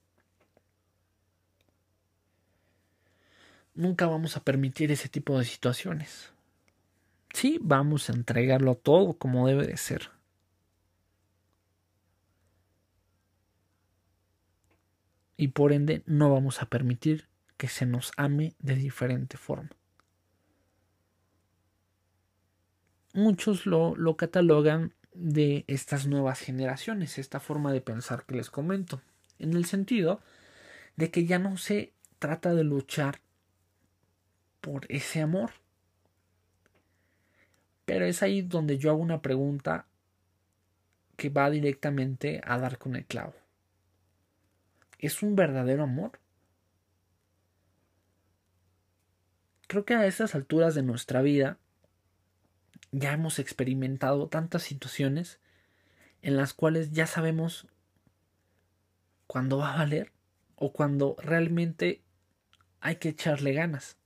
nunca 3.76 4.06
vamos 4.06 4.36
a 4.36 4.42
permitir 4.42 4.90
ese 4.90 5.08
tipo 5.08 5.38
de 5.38 5.44
situaciones. 5.44 6.32
Sí, 7.32 7.58
vamos 7.60 8.08
a 8.08 8.14
entregarlo 8.14 8.74
todo 8.74 9.14
como 9.14 9.46
debe 9.46 9.66
de 9.66 9.76
ser. 9.76 10.10
Y 15.36 15.48
por 15.48 15.72
ende 15.72 16.02
no 16.06 16.32
vamos 16.32 16.62
a 16.62 16.66
permitir 16.66 17.28
que 17.58 17.68
se 17.68 17.84
nos 17.84 18.12
ame 18.16 18.54
de 18.58 18.74
diferente 18.74 19.36
forma. 19.36 19.70
Muchos 23.12 23.66
lo, 23.66 23.94
lo 23.96 24.16
catalogan 24.16 24.94
de 25.12 25.64
estas 25.68 26.06
nuevas 26.06 26.40
generaciones, 26.40 27.18
esta 27.18 27.40
forma 27.40 27.72
de 27.72 27.80
pensar 27.80 28.24
que 28.24 28.34
les 28.34 28.50
comento, 28.50 29.00
en 29.38 29.54
el 29.54 29.64
sentido 29.64 30.20
de 30.96 31.10
que 31.10 31.26
ya 31.26 31.38
no 31.38 31.56
se 31.56 31.92
trata 32.18 32.54
de 32.54 32.64
luchar 32.64 33.20
por 34.66 34.84
ese 34.88 35.20
amor. 35.20 35.52
Pero 37.84 38.04
es 38.04 38.20
ahí 38.24 38.42
donde 38.42 38.78
yo 38.78 38.90
hago 38.90 38.98
una 38.98 39.22
pregunta 39.22 39.86
que 41.16 41.28
va 41.28 41.48
directamente 41.50 42.40
a 42.44 42.58
dar 42.58 42.76
con 42.76 42.96
el 42.96 43.06
clavo. 43.06 43.34
¿Es 44.98 45.22
un 45.22 45.36
verdadero 45.36 45.84
amor? 45.84 46.18
Creo 49.68 49.84
que 49.84 49.94
a 49.94 50.04
estas 50.04 50.34
alturas 50.34 50.74
de 50.74 50.82
nuestra 50.82 51.22
vida 51.22 51.58
ya 52.90 53.12
hemos 53.12 53.38
experimentado 53.38 54.28
tantas 54.28 54.64
situaciones 54.64 55.38
en 56.22 56.36
las 56.36 56.54
cuales 56.54 56.90
ya 56.90 57.06
sabemos 57.06 57.68
cuándo 59.28 59.58
va 59.58 59.74
a 59.74 59.76
valer 59.76 60.10
o 60.56 60.72
cuando 60.72 61.14
realmente 61.20 62.02
hay 62.80 62.96
que 62.96 63.10
echarle 63.10 63.52
ganas. 63.52 63.96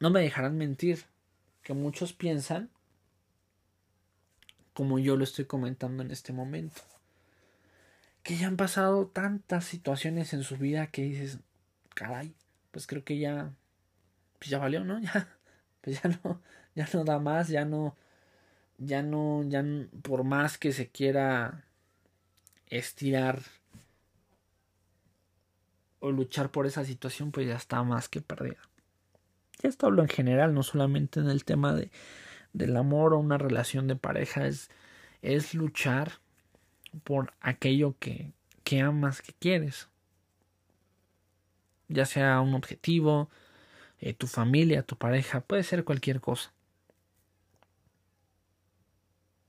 No 0.00 0.10
me 0.10 0.20
dejarán 0.20 0.56
mentir 0.56 1.04
que 1.62 1.72
muchos 1.72 2.12
piensan 2.12 2.70
como 4.74 4.98
yo 4.98 5.16
lo 5.16 5.24
estoy 5.24 5.46
comentando 5.46 6.02
en 6.02 6.10
este 6.10 6.32
momento. 6.32 6.82
Que 8.22 8.36
ya 8.36 8.48
han 8.48 8.56
pasado 8.56 9.06
tantas 9.06 9.64
situaciones 9.64 10.34
en 10.34 10.42
su 10.42 10.56
vida 10.56 10.88
que 10.88 11.02
dices, 11.02 11.38
caray, 11.94 12.34
pues 12.70 12.86
creo 12.86 13.04
que 13.04 13.18
ya, 13.18 13.52
pues 14.38 14.50
ya 14.50 14.58
valió, 14.58 14.84
¿no? 14.84 15.00
Ya, 15.04 15.28
pues 15.80 16.02
ya 16.02 16.08
no, 16.08 16.40
ya 16.74 16.88
no 16.94 17.04
da 17.04 17.18
más, 17.18 17.48
ya 17.48 17.66
no, 17.66 17.94
ya 18.78 19.02
no, 19.02 19.44
ya 19.46 19.62
por 20.02 20.24
más 20.24 20.56
que 20.56 20.72
se 20.72 20.88
quiera 20.88 21.64
estirar 22.68 23.42
o 26.00 26.10
luchar 26.10 26.50
por 26.50 26.66
esa 26.66 26.84
situación, 26.84 27.32
pues 27.32 27.46
ya 27.46 27.56
está 27.56 27.82
más 27.82 28.08
que 28.08 28.22
perdida. 28.22 28.58
Y 29.62 29.66
esto 29.66 29.86
hablo 29.86 30.02
en 30.02 30.08
general, 30.08 30.54
no 30.54 30.62
solamente 30.62 31.20
en 31.20 31.28
el 31.28 31.44
tema 31.44 31.74
de, 31.74 31.90
del 32.52 32.76
amor 32.76 33.14
o 33.14 33.18
una 33.18 33.38
relación 33.38 33.86
de 33.88 33.96
pareja, 33.96 34.46
es, 34.46 34.70
es 35.22 35.54
luchar 35.54 36.12
por 37.02 37.32
aquello 37.40 37.96
que, 37.98 38.32
que 38.62 38.80
amas, 38.80 39.22
que 39.22 39.32
quieres 39.32 39.88
ya 41.88 42.06
sea 42.06 42.40
un 42.40 42.54
objetivo, 42.54 43.30
eh, 44.00 44.14
tu 44.14 44.26
familia, 44.26 44.82
tu 44.82 44.96
pareja, 44.96 45.40
puede 45.40 45.62
ser 45.62 45.84
cualquier 45.84 46.20
cosa. 46.20 46.52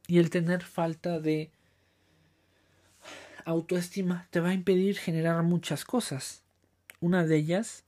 Y 0.08 0.20
el 0.20 0.30
tener 0.30 0.64
falta 0.64 1.20
de 1.20 1.52
autoestima 3.44 4.28
te 4.30 4.40
va 4.40 4.50
a 4.50 4.54
impedir 4.54 4.98
generar 4.98 5.42
muchas 5.44 5.84
cosas. 5.84 6.44
Una 7.00 7.26
de 7.26 7.38
ellas, 7.38 7.85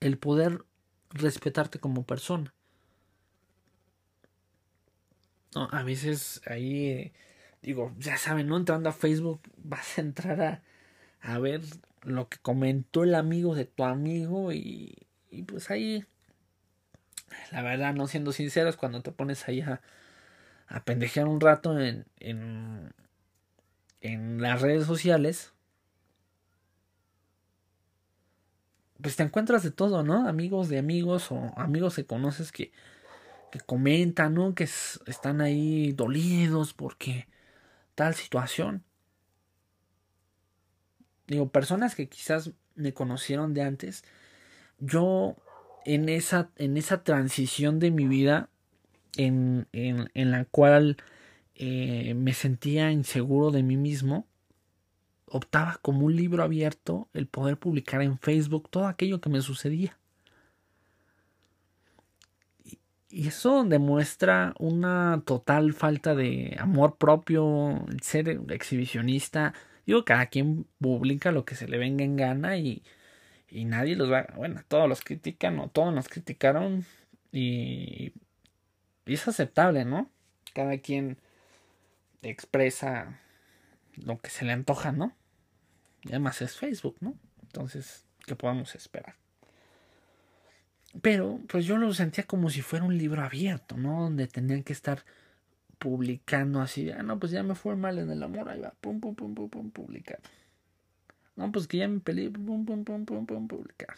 el 0.00 0.18
poder 0.18 0.64
respetarte 1.10 1.78
como 1.78 2.04
persona. 2.04 2.54
No, 5.54 5.68
a 5.72 5.82
veces 5.82 6.42
ahí, 6.46 7.12
digo, 7.62 7.94
ya 7.98 8.16
saben, 8.18 8.48
¿no? 8.48 8.56
Entrando 8.56 8.88
a 8.90 8.92
Facebook 8.92 9.40
vas 9.56 9.98
a 9.98 10.02
entrar 10.02 10.40
a, 10.42 10.62
a 11.20 11.38
ver 11.38 11.62
lo 12.02 12.28
que 12.28 12.38
comentó 12.38 13.04
el 13.04 13.14
amigo 13.14 13.54
de 13.54 13.64
tu 13.64 13.84
amigo 13.84 14.52
y, 14.52 15.06
y 15.30 15.42
pues 15.42 15.70
ahí, 15.70 16.04
la 17.52 17.62
verdad, 17.62 17.94
no 17.94 18.06
siendo 18.06 18.32
sinceros, 18.32 18.76
cuando 18.76 19.02
te 19.02 19.12
pones 19.12 19.48
ahí 19.48 19.60
a, 19.60 19.80
a 20.68 20.84
pendejear 20.84 21.28
un 21.28 21.40
rato 21.40 21.78
en, 21.80 22.06
en, 22.20 22.92
en 24.00 24.40
las 24.42 24.62
redes 24.62 24.86
sociales, 24.86 25.52
pues 29.02 29.16
te 29.16 29.22
encuentras 29.22 29.62
de 29.62 29.70
todo, 29.70 30.02
¿no? 30.02 30.28
Amigos 30.28 30.68
de 30.68 30.78
amigos 30.78 31.30
o 31.30 31.52
amigos 31.56 31.96
que 31.96 32.06
conoces 32.06 32.52
que, 32.52 32.72
que 33.52 33.60
comentan, 33.60 34.34
¿no? 34.34 34.54
Que 34.54 34.64
están 34.64 35.40
ahí 35.40 35.92
dolidos 35.92 36.74
porque 36.74 37.28
tal 37.94 38.14
situación 38.14 38.84
digo, 41.28 41.50
personas 41.50 41.94
que 41.94 42.08
quizás 42.08 42.50
me 42.74 42.92
conocieron 42.92 43.54
de 43.54 43.62
antes, 43.62 44.02
yo 44.80 45.36
en 45.84 46.08
esa, 46.08 46.50
en 46.56 46.76
esa 46.76 47.04
transición 47.04 47.78
de 47.78 47.90
mi 47.90 48.08
vida 48.08 48.48
en, 49.16 49.68
en, 49.72 50.30
la 50.30 50.44
cual 50.46 50.96
eh, 51.54 52.14
me 52.14 52.34
sentía 52.34 52.90
inseguro 52.90 53.50
de 53.50 53.62
mí 53.62 53.76
mismo, 53.76 54.26
optaba 55.30 55.78
como 55.82 56.06
un 56.06 56.16
libro 56.16 56.42
abierto 56.42 57.08
el 57.14 57.26
poder 57.26 57.58
publicar 57.58 58.02
en 58.02 58.18
Facebook 58.18 58.68
todo 58.70 58.86
aquello 58.86 59.20
que 59.20 59.30
me 59.30 59.40
sucedía. 59.40 59.98
Y 63.10 63.28
eso 63.28 63.64
demuestra 63.64 64.54
una 64.58 65.22
total 65.24 65.72
falta 65.72 66.14
de 66.14 66.56
amor 66.60 66.96
propio, 66.98 67.86
ser 68.02 68.40
exhibicionista, 68.50 69.54
Digo, 69.88 70.04
cada 70.04 70.26
quien 70.26 70.66
publica 70.78 71.32
lo 71.32 71.46
que 71.46 71.54
se 71.54 71.66
le 71.66 71.78
venga 71.78 72.04
en 72.04 72.16
gana 72.16 72.58
y, 72.58 72.82
y 73.48 73.64
nadie 73.64 73.96
los 73.96 74.12
va, 74.12 74.26
bueno, 74.36 74.60
todos 74.68 74.86
los 74.86 75.00
critican 75.00 75.58
o 75.60 75.68
todos 75.70 75.94
nos 75.94 76.10
criticaron 76.10 76.84
y 77.32 78.12
es 79.06 79.26
aceptable, 79.26 79.86
¿no? 79.86 80.10
Cada 80.52 80.76
quien 80.76 81.16
expresa 82.20 83.18
lo 83.96 84.18
que 84.18 84.28
se 84.28 84.44
le 84.44 84.52
antoja, 84.52 84.92
¿no? 84.92 85.16
Y 86.04 86.10
además 86.10 86.40
es 86.42 86.56
Facebook, 86.56 86.96
¿no? 87.00 87.14
Entonces, 87.42 88.04
¿qué 88.26 88.36
podemos 88.36 88.74
esperar? 88.74 89.16
Pero, 91.02 91.40
pues 91.48 91.66
yo 91.66 91.76
lo 91.76 91.92
sentía 91.92 92.24
como 92.24 92.50
si 92.50 92.62
fuera 92.62 92.84
un 92.84 92.96
libro 92.96 93.22
abierto, 93.22 93.76
¿no? 93.76 94.02
Donde 94.02 94.26
tendrían 94.26 94.62
que 94.62 94.72
estar 94.72 95.04
publicando 95.78 96.60
así, 96.60 96.90
ah, 96.90 97.02
no, 97.02 97.18
pues 97.18 97.32
ya 97.32 97.42
me 97.42 97.54
fue 97.54 97.76
mal 97.76 97.98
en 97.98 98.10
el 98.10 98.22
amor, 98.22 98.48
ahí 98.48 98.60
va, 98.60 98.74
pum, 98.80 99.00
pum, 99.00 99.14
pum, 99.14 99.34
pum, 99.34 99.48
pum, 99.48 99.70
publicar. 99.70 100.18
No, 101.36 101.52
pues 101.52 101.68
que 101.68 101.78
ya 101.78 101.88
me 101.88 102.00
peleé, 102.00 102.30
pum, 102.30 102.66
pum, 102.66 102.84
pum, 102.84 103.04
pum, 103.04 103.26
pum, 103.26 103.46
publicar. 103.46 103.96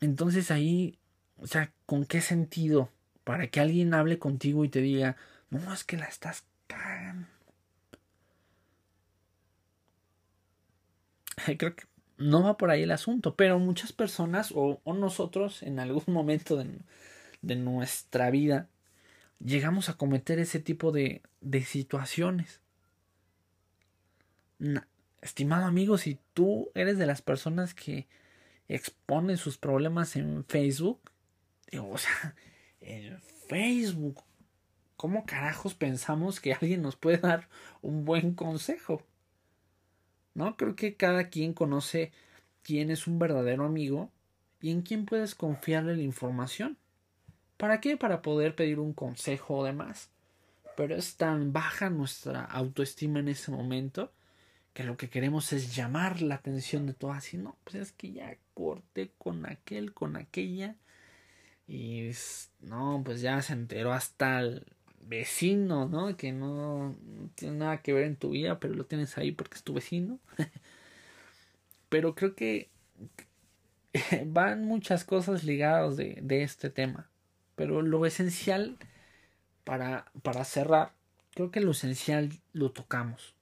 Entonces 0.00 0.50
ahí, 0.50 0.98
o 1.38 1.46
sea, 1.46 1.72
¿con 1.86 2.04
qué 2.04 2.20
sentido? 2.20 2.90
Para 3.24 3.48
que 3.48 3.60
alguien 3.60 3.94
hable 3.94 4.18
contigo 4.18 4.64
y 4.64 4.68
te 4.68 4.80
diga, 4.80 5.16
no, 5.50 5.72
es 5.72 5.82
que 5.82 5.96
la 5.96 6.06
estás 6.06 6.44
cagando. 6.66 7.26
Creo 11.58 11.76
que 11.76 11.84
no 12.16 12.42
va 12.42 12.56
por 12.56 12.70
ahí 12.70 12.82
el 12.82 12.90
asunto, 12.90 13.36
pero 13.36 13.58
muchas 13.58 13.92
personas 13.92 14.52
o, 14.54 14.80
nosotros 14.86 15.62
en 15.62 15.80
algún 15.80 16.04
momento 16.14 16.56
de, 16.56 16.78
de 17.42 17.56
nuestra 17.56 18.30
vida 18.30 18.68
llegamos 19.44 19.88
a 19.88 19.94
cometer 19.94 20.38
ese 20.38 20.60
tipo 20.60 20.92
de, 20.92 21.22
de 21.40 21.62
situaciones. 21.62 22.60
estimado 25.22 25.66
amigo, 25.66 25.98
si 25.98 26.18
tú 26.32 26.70
eres 26.74 26.98
de 26.98 27.06
las 27.06 27.22
personas 27.22 27.74
que, 27.74 28.06
expone 28.68 29.36
sus 29.36 29.58
problemas 29.58 30.16
en 30.16 30.44
Facebook. 30.44 31.00
Digo, 31.70 31.90
o 31.90 31.98
sea, 31.98 32.34
en 32.80 33.20
Facebook. 33.48 34.22
¿Cómo 34.96 35.26
carajos 35.26 35.74
pensamos 35.74 36.40
que 36.40 36.54
alguien 36.54 36.82
nos 36.82 36.96
puede 36.96 37.18
dar 37.18 37.48
un 37.82 38.04
buen 38.04 38.34
consejo? 38.34 39.02
¿No? 40.34 40.56
Creo 40.56 40.76
que 40.76 40.96
cada 40.96 41.28
quien 41.28 41.54
conoce 41.54 42.12
quién 42.62 42.90
es 42.90 43.06
un 43.06 43.18
verdadero 43.18 43.64
amigo 43.64 44.10
y 44.60 44.70
en 44.70 44.82
quién 44.82 45.06
puedes 45.06 45.34
confiarle 45.34 45.96
la 45.96 46.02
información. 46.02 46.76
¿Para 47.56 47.80
qué? 47.80 47.96
Para 47.96 48.22
poder 48.22 48.56
pedir 48.56 48.80
un 48.80 48.92
consejo 48.92 49.58
o 49.58 49.64
demás. 49.64 50.10
Pero 50.76 50.96
es 50.96 51.16
tan 51.16 51.52
baja 51.52 51.88
nuestra 51.88 52.44
autoestima 52.44 53.20
en 53.20 53.28
ese 53.28 53.52
momento 53.52 54.12
que 54.72 54.82
lo 54.82 54.96
que 54.96 55.08
queremos 55.08 55.52
es 55.52 55.74
llamar 55.74 56.20
la 56.20 56.34
atención 56.34 56.86
de 56.86 56.94
todas 56.94 57.32
y 57.32 57.36
no, 57.38 57.56
pues 57.62 57.76
es 57.76 57.92
que 57.92 58.12
ya 58.12 58.36
corté 58.54 59.12
con 59.18 59.46
aquel, 59.46 59.94
con 59.94 60.16
aquella 60.16 60.74
y 61.68 62.10
no, 62.60 63.00
pues 63.04 63.20
ya 63.20 63.40
se 63.40 63.52
enteró 63.52 63.92
hasta 63.92 64.40
el 64.40 64.66
vecino, 65.06 65.88
¿no? 65.88 66.16
Que 66.16 66.32
no, 66.32 66.96
tiene 67.34 67.58
nada 67.58 67.82
que 67.82 67.92
ver 67.92 68.04
en 68.04 68.16
tu 68.16 68.30
vida, 68.30 68.58
pero 68.58 68.74
lo 68.74 68.86
tienes 68.86 69.16
ahí 69.18 69.32
porque 69.32 69.56
es 69.56 69.62
tu 69.62 69.74
vecino. 69.74 70.18
pero 71.88 72.14
creo 72.14 72.34
que 72.34 72.70
van 74.26 74.64
muchas 74.64 75.04
cosas 75.04 75.44
ligadas 75.44 75.96
de, 75.96 76.18
de 76.22 76.42
este 76.42 76.70
tema. 76.70 77.08
Pero 77.56 77.82
lo 77.82 78.04
esencial 78.06 78.78
para, 79.64 80.06
para 80.22 80.44
cerrar, 80.44 80.92
creo 81.34 81.50
que 81.50 81.60
lo 81.60 81.72
esencial 81.72 82.30
lo 82.52 82.70
tocamos. 82.70 83.34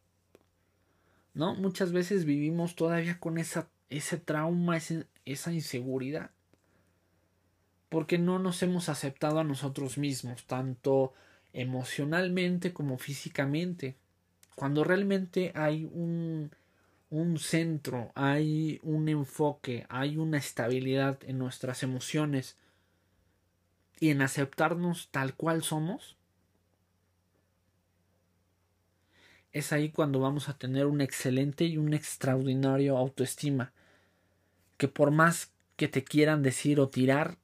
¿No? 1.34 1.54
Muchas 1.54 1.92
veces 1.92 2.24
vivimos 2.24 2.76
todavía 2.76 3.18
con 3.18 3.38
esa, 3.38 3.68
ese 3.88 4.18
trauma, 4.18 4.78
esa 5.24 5.52
inseguridad. 5.52 6.30
Porque 7.88 8.18
no 8.18 8.38
nos 8.38 8.62
hemos 8.62 8.88
aceptado 8.88 9.38
a 9.38 9.44
nosotros 9.44 9.98
mismos, 9.98 10.46
tanto 10.46 11.14
emocionalmente 11.52 12.72
como 12.72 12.98
físicamente. 12.98 13.96
Cuando 14.54 14.84
realmente 14.84 15.52
hay 15.54 15.84
un, 15.84 16.50
un 17.10 17.38
centro, 17.38 18.12
hay 18.14 18.80
un 18.82 19.08
enfoque, 19.08 19.86
hay 19.88 20.16
una 20.16 20.38
estabilidad 20.38 21.18
en 21.26 21.38
nuestras 21.38 21.82
emociones, 21.82 22.56
y 24.02 24.10
en 24.10 24.20
aceptarnos 24.20 25.10
tal 25.12 25.36
cual 25.36 25.62
somos, 25.62 26.16
es 29.52 29.72
ahí 29.72 29.90
cuando 29.90 30.18
vamos 30.18 30.48
a 30.48 30.58
tener 30.58 30.86
un 30.86 31.00
excelente 31.00 31.66
y 31.66 31.76
un 31.76 31.94
extraordinario 31.94 32.98
autoestima, 32.98 33.72
que 34.76 34.88
por 34.88 35.12
más 35.12 35.52
que 35.76 35.86
te 35.86 36.02
quieran 36.02 36.42
decir 36.42 36.80
o 36.80 36.88
tirar, 36.88 37.38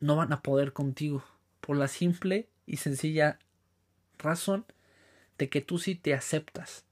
no 0.00 0.16
van 0.16 0.32
a 0.32 0.40
poder 0.40 0.72
contigo, 0.72 1.22
por 1.60 1.76
la 1.76 1.88
simple 1.88 2.48
y 2.66 2.78
sencilla 2.78 3.38
razón 4.18 4.64
de 5.38 5.48
que 5.48 5.60
tú 5.60 5.78
sí 5.78 5.94
te 5.94 6.14
aceptas. 6.14 6.84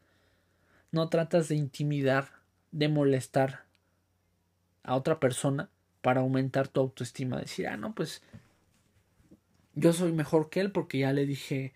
No 0.91 1.09
tratas 1.09 1.49
de 1.49 1.57
intimidar, 1.57 2.31
de 2.71 2.89
molestar 2.89 3.65
a 4.83 4.97
otra 4.97 5.21
persona 5.21 5.71
para 6.03 6.21
aumentar 6.21 6.69
tu 6.69 6.81
autoestima. 6.81 7.39
Decir, 7.39 7.69
ah, 7.69 7.77
no, 7.77 7.95
pues 7.95 8.23
yo 9.75 9.93
soy 9.93 10.13
mejor 10.13 10.51
que 10.51 10.61
él 10.61 10.73
porque 10.73 10.99
ya 10.99 11.13
le 11.13 11.27
dije 11.27 11.73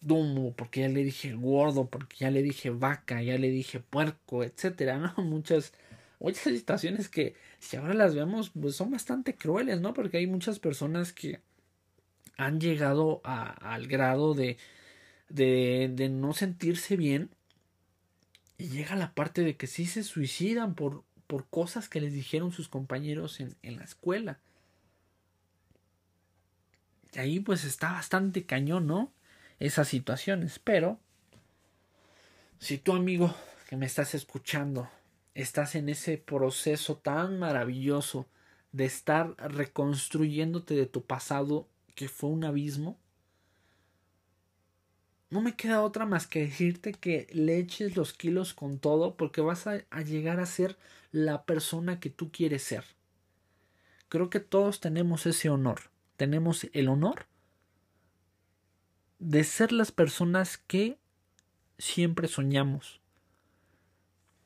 dumo, 0.00 0.54
porque 0.54 0.80
ya 0.80 0.88
le 0.88 1.04
dije 1.04 1.32
gordo, 1.34 1.88
porque 1.88 2.16
ya 2.20 2.30
le 2.30 2.42
dije 2.42 2.70
vaca, 2.70 3.22
ya 3.22 3.36
le 3.38 3.50
dije 3.50 3.80
puerco, 3.80 4.44
etcétera, 4.44 4.98
¿no? 4.98 5.14
Muchas, 5.24 5.72
muchas 6.20 6.44
situaciones 6.44 7.08
que 7.08 7.34
si 7.58 7.76
ahora 7.76 7.94
las 7.94 8.14
vemos, 8.14 8.50
pues 8.50 8.76
son 8.76 8.90
bastante 8.92 9.34
crueles, 9.34 9.80
¿no? 9.80 9.94
Porque 9.94 10.18
hay 10.18 10.26
muchas 10.26 10.58
personas 10.58 11.12
que 11.12 11.40
han 12.38 12.60
llegado 12.60 13.20
al 13.24 13.88
grado 13.88 14.32
de, 14.32 14.56
de, 15.28 15.90
de 15.92 16.08
no 16.08 16.32
sentirse 16.32 16.96
bien 16.96 17.30
y 18.56 18.68
llega 18.68 18.96
la 18.96 19.12
parte 19.12 19.42
de 19.42 19.56
que 19.56 19.66
sí 19.66 19.86
se 19.86 20.04
suicidan 20.04 20.74
por, 20.74 21.04
por 21.26 21.46
cosas 21.48 21.88
que 21.88 22.00
les 22.00 22.12
dijeron 22.12 22.52
sus 22.52 22.68
compañeros 22.68 23.40
en, 23.40 23.56
en 23.62 23.76
la 23.76 23.84
escuela. 23.84 24.38
Y 27.12 27.18
ahí 27.18 27.40
pues 27.40 27.64
está 27.64 27.92
bastante 27.92 28.46
cañón, 28.46 28.86
¿no? 28.86 29.12
Esas 29.58 29.88
situaciones. 29.88 30.60
Pero, 30.60 31.00
si 32.60 32.78
tu 32.78 32.92
amigo 32.92 33.34
que 33.68 33.76
me 33.76 33.86
estás 33.86 34.14
escuchando, 34.14 34.88
estás 35.34 35.74
en 35.74 35.88
ese 35.88 36.18
proceso 36.18 36.96
tan 36.98 37.40
maravilloso 37.40 38.28
de 38.70 38.84
estar 38.84 39.34
reconstruyéndote 39.38 40.74
de 40.74 40.86
tu 40.86 41.04
pasado 41.04 41.68
que 41.98 42.08
fue 42.08 42.30
un 42.30 42.44
abismo, 42.44 42.96
no 45.30 45.40
me 45.40 45.56
queda 45.56 45.82
otra 45.82 46.06
más 46.06 46.28
que 46.28 46.40
decirte 46.40 46.92
que 46.92 47.26
le 47.32 47.58
eches 47.58 47.96
los 47.96 48.12
kilos 48.12 48.54
con 48.54 48.78
todo 48.78 49.16
porque 49.16 49.40
vas 49.40 49.66
a, 49.66 49.84
a, 49.90 50.02
llegar 50.02 50.38
a 50.38 50.46
ser 50.46 50.78
la 51.10 51.44
persona 51.44 51.98
que 51.98 52.08
tú 52.08 52.30
quieres 52.30 52.62
ser. 52.62 52.84
Creo 54.08 54.30
que 54.30 54.38
todos 54.38 54.78
tenemos 54.78 55.26
ese 55.26 55.50
honor 55.50 55.80
tenemos 56.18 56.66
el 56.72 56.88
honor 56.88 57.26
de 59.20 59.44
ser 59.44 59.70
las 59.70 59.92
personas 59.92 60.58
que 60.58 60.98
siempre 61.78 62.26
soñamos. 62.26 63.00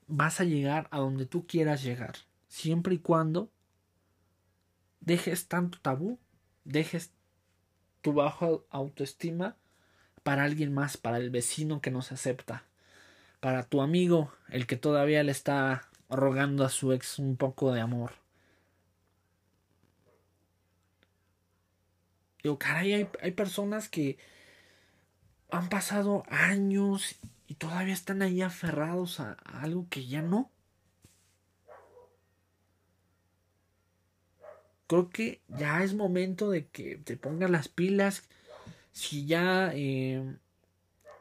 Vas 0.07 0.41
a 0.41 0.45
llegar 0.45 0.87
a 0.91 0.99
donde 0.99 1.25
tú 1.25 1.47
quieras 1.47 1.83
llegar, 1.83 2.15
siempre 2.47 2.97
y 2.97 2.99
cuando 2.99 3.51
dejes 5.01 5.49
tanto 5.49 5.81
tabú, 5.81 6.19
dejes 6.65 7.11
tu 8.03 8.13
baja 8.13 8.49
autoestima 8.71 9.57
para 10.23 10.45
alguien 10.45 10.73
más, 10.73 10.97
para 10.97 11.17
el 11.17 11.31
vecino 11.31 11.81
que 11.81 11.91
no 11.91 12.03
se 12.03 12.15
acepta, 12.15 12.65
para 13.41 13.65
tu 13.65 13.81
amigo, 13.83 14.33
el 14.51 14.67
que 14.67 14.77
todavía 14.77 15.23
le 15.23 15.33
está 15.33 15.89
rogando 16.11 16.65
a 16.65 16.69
su 16.69 16.93
ex 16.93 17.19
un 17.19 17.37
poco 17.37 17.73
de 17.73 17.81
amor. 17.81 18.13
Digo, 22.43 22.59
caray, 22.59 22.93
hay, 22.93 23.09
hay 23.21 23.31
personas 23.33 23.89
que 23.89 24.19
han 25.51 25.69
pasado 25.69 26.25
años 26.29 27.17
y 27.47 27.55
todavía 27.55 27.95
están 27.95 28.23
ahí 28.23 28.43
aferrados 28.43 29.21
a, 29.21 29.33
algo 29.45 29.87
que 29.91 30.07
ya 30.07 30.23
no. 30.23 30.51
Creo 34.93 35.09
que 35.09 35.41
ya 35.49 35.83
es 35.83 35.95
momento 35.95 36.51
de 36.51 36.67
que 36.67 36.99
te 36.99 37.17
pongas 37.17 37.49
las 37.49 37.69
pilas. 37.69 38.25
Si 38.93 39.25
ya, 39.25 39.73
eh, 39.75 40.37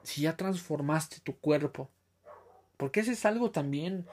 si 0.03 0.23
ya 0.23 0.35
transformaste 0.35 1.21
tu 1.23 1.37
cuerpo. 1.37 1.89
Porque 2.75 2.99
ese 2.99 3.13
es 3.13 3.25
algo 3.25 3.51
también 3.51 4.05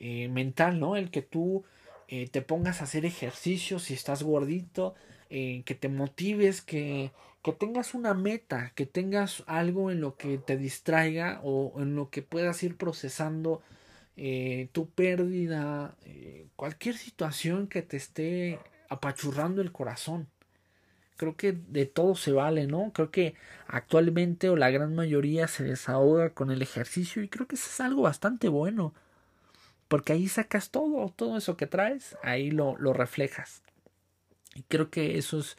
eh, 0.00 0.26
mental, 0.26 0.80
¿no? 0.80 0.96
El 0.96 1.12
que 1.12 1.22
tú 1.22 1.62
eh, 2.08 2.28
te 2.28 2.42
pongas 2.42 2.80
a 2.80 2.84
hacer 2.84 3.04
ejercicio 3.04 3.78
si 3.78 3.94
estás 3.94 4.24
gordito, 4.24 4.96
que 5.28 5.76
te 5.78 5.88
motives, 5.88 6.60
que, 6.60 7.12
que 7.44 7.52
tengas 7.52 7.94
una 7.94 8.14
meta, 8.14 8.72
que 8.74 8.84
tengas 8.84 9.44
algo 9.46 9.92
en 9.92 10.00
lo 10.00 10.16
que 10.16 10.38
te 10.38 10.56
distraiga 10.56 11.40
o 11.44 11.80
en 11.80 11.94
lo 11.94 12.10
que 12.10 12.22
puedas 12.22 12.60
ir 12.64 12.76
procesando 12.76 13.62
tu 14.72 14.90
pérdida, 14.90 15.96
cualquier 16.56 16.96
situación 16.96 17.68
que 17.68 17.82
te 17.82 17.96
esté 17.96 18.58
apachurrando 18.94 19.62
el 19.62 19.72
corazón. 19.72 20.28
Creo 21.16 21.36
que 21.36 21.52
de 21.52 21.86
todo 21.86 22.16
se 22.16 22.32
vale, 22.32 22.66
¿no? 22.66 22.92
Creo 22.92 23.10
que 23.10 23.34
actualmente 23.68 24.48
o 24.48 24.56
la 24.56 24.70
gran 24.70 24.94
mayoría 24.94 25.46
se 25.46 25.62
desahoga 25.62 26.30
con 26.30 26.50
el 26.50 26.60
ejercicio 26.62 27.22
y 27.22 27.28
creo 27.28 27.46
que 27.46 27.54
eso 27.54 27.68
es 27.70 27.80
algo 27.80 28.02
bastante 28.02 28.48
bueno. 28.48 28.92
Porque 29.88 30.12
ahí 30.12 30.28
sacas 30.28 30.70
todo, 30.70 31.12
todo 31.14 31.36
eso 31.36 31.56
que 31.56 31.66
traes, 31.66 32.16
ahí 32.22 32.50
lo, 32.50 32.76
lo 32.78 32.92
reflejas. 32.92 33.62
Y 34.54 34.62
creo 34.62 34.90
que 34.90 35.18
eso 35.18 35.38
es 35.38 35.56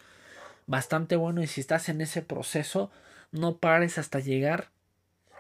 bastante 0.68 1.16
bueno 1.16 1.42
y 1.42 1.48
si 1.48 1.62
estás 1.62 1.90
en 1.90 2.02
ese 2.02 2.22
proceso, 2.22 2.92
no 3.32 3.58
pares 3.58 3.98
hasta 3.98 4.20
llegar 4.20 4.70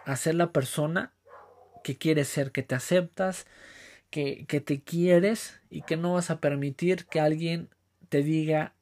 a 0.05 0.15
ser 0.15 0.35
la 0.35 0.51
persona 0.51 1.11
que 1.83 1.97
quieres 1.97 2.27
ser, 2.27 2.51
que 2.51 2.63
te 2.63 2.75
aceptas, 2.75 3.45
que, 4.09 4.45
que 4.47 4.61
te 4.61 4.81
quieres 4.81 5.59
y 5.69 5.81
que 5.81 5.97
no 5.97 6.13
vas 6.13 6.29
a 6.29 6.39
permitir 6.39 7.05
que 7.05 7.19
alguien 7.19 7.69
te 8.15 8.23
diga 8.23 8.73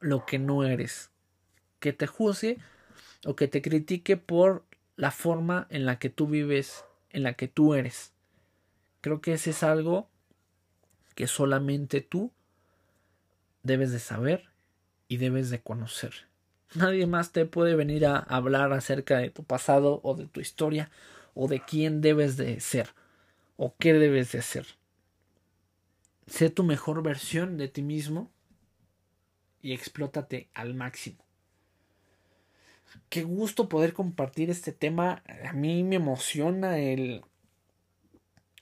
lo 0.00 0.26
que 0.26 0.38
no 0.38 0.64
eres, 0.64 1.10
que 1.80 1.94
te 1.94 2.06
juzgue 2.06 2.58
o 3.24 3.34
que 3.36 3.48
te 3.48 3.62
critique 3.62 4.18
por 4.18 4.66
la 4.96 5.10
forma 5.10 5.66
en 5.70 5.86
la 5.86 5.98
que 5.98 6.10
tú 6.10 6.26
vives, 6.26 6.84
en 7.08 7.22
la 7.22 7.32
que 7.32 7.48
tú 7.48 7.72
eres. 7.72 8.12
Creo 9.00 9.22
que 9.22 9.32
ese 9.32 9.48
es 9.48 9.62
algo 9.62 10.10
que 11.14 11.26
solamente 11.26 12.02
tú 12.02 12.32
debes 13.62 13.92
de 13.92 13.98
saber 13.98 14.50
y 15.08 15.16
debes 15.16 15.48
de 15.48 15.62
conocer. 15.62 16.28
Nadie 16.74 17.06
más 17.06 17.32
te 17.32 17.46
puede 17.46 17.76
venir 17.76 18.04
a 18.04 18.18
hablar 18.18 18.74
acerca 18.74 19.16
de 19.16 19.30
tu 19.30 19.42
pasado 19.42 20.02
o 20.04 20.14
de 20.16 20.26
tu 20.26 20.40
historia 20.40 20.90
o 21.32 21.48
de 21.48 21.64
quién 21.64 22.02
debes 22.02 22.36
de 22.36 22.60
ser 22.60 22.90
o 23.56 23.74
qué 23.78 23.94
debes 23.94 24.32
de 24.32 24.42
ser. 24.42 24.66
sé 26.26 26.50
tu 26.50 26.62
mejor 26.62 27.02
versión 27.02 27.56
de 27.56 27.68
ti 27.68 27.80
mismo 27.80 28.30
y 29.62 29.72
explótate 29.72 30.50
al 30.52 30.74
máximo. 30.74 31.24
Qué 33.08 33.22
gusto 33.22 33.68
poder 33.68 33.94
compartir 33.94 34.50
este 34.50 34.72
tema. 34.72 35.22
A 35.44 35.52
mí 35.52 35.82
me 35.84 35.96
emociona 35.96 36.78
el, 36.78 37.22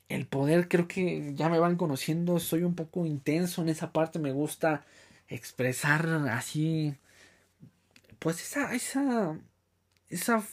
el 0.08 0.26
poder. 0.26 0.68
Creo 0.68 0.86
que 0.86 1.32
ya 1.34 1.48
me 1.48 1.58
van 1.58 1.76
conociendo. 1.76 2.38
Soy 2.38 2.62
un 2.62 2.74
poco 2.74 3.06
intenso 3.06 3.62
en 3.62 3.70
esa 3.70 3.92
parte. 3.92 4.18
Me 4.18 4.32
gusta 4.32 4.84
expresar 5.26 6.06
así. 6.30 6.94
Pues 8.18 8.40
esa, 8.40 8.74
esa, 8.74 9.38
esa 10.08 10.44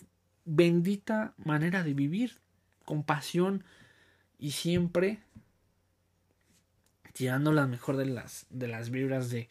bendita 0.45 1.33
manera 1.37 1.83
de 1.83 1.93
vivir. 1.93 2.39
Con 2.85 3.03
pasión 3.03 3.65
y 4.39 4.51
siempre 4.51 5.19
tirando 7.11 7.51
la 7.51 7.67
mejor 7.67 7.97
de 7.97 8.05
las, 8.05 8.45
de 8.49 8.67
las 8.67 8.91
vibras 8.91 9.29
de, 9.29 9.49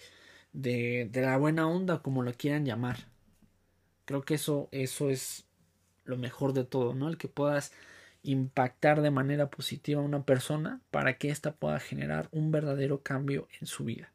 de, 0.57 1.09
de 1.12 1.20
la 1.20 1.36
buena 1.36 1.68
onda, 1.68 2.02
como 2.02 2.22
lo 2.22 2.32
quieran 2.32 2.64
llamar. 2.64 2.96
Creo 4.07 4.22
que 4.22 4.34
eso, 4.34 4.68
eso 4.72 5.11
es 5.11 5.44
lo 6.04 6.16
mejor 6.16 6.54
de 6.54 6.64
todo, 6.64 6.94
¿no? 6.94 7.09
El 7.09 7.18
que 7.18 7.28
puedas 7.28 7.72
impactar 8.22 9.02
de 9.02 9.11
manera 9.11 9.50
positiva 9.50 10.00
a 10.00 10.04
una 10.04 10.24
persona 10.24 10.80
para 10.90 11.18
que 11.18 11.30
ésta 11.30 11.52
pueda 11.52 11.78
generar 11.78 12.28
un 12.32 12.50
verdadero 12.50 13.02
cambio 13.02 13.48
en 13.61 13.66
su 13.66 13.84
vida. 13.84 14.11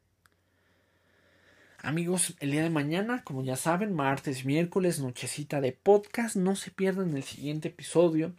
Amigos, 1.78 2.34
el 2.40 2.50
día 2.50 2.62
de 2.62 2.70
mañana, 2.70 3.22
como 3.24 3.42
ya 3.42 3.56
saben, 3.56 3.92
martes, 3.92 4.44
miércoles, 4.44 5.00
nochecita 5.00 5.60
de 5.60 5.72
podcast, 5.72 6.36
no 6.36 6.56
se 6.56 6.70
pierdan 6.70 7.16
el 7.16 7.22
siguiente 7.22 7.68
episodio. 7.68 8.34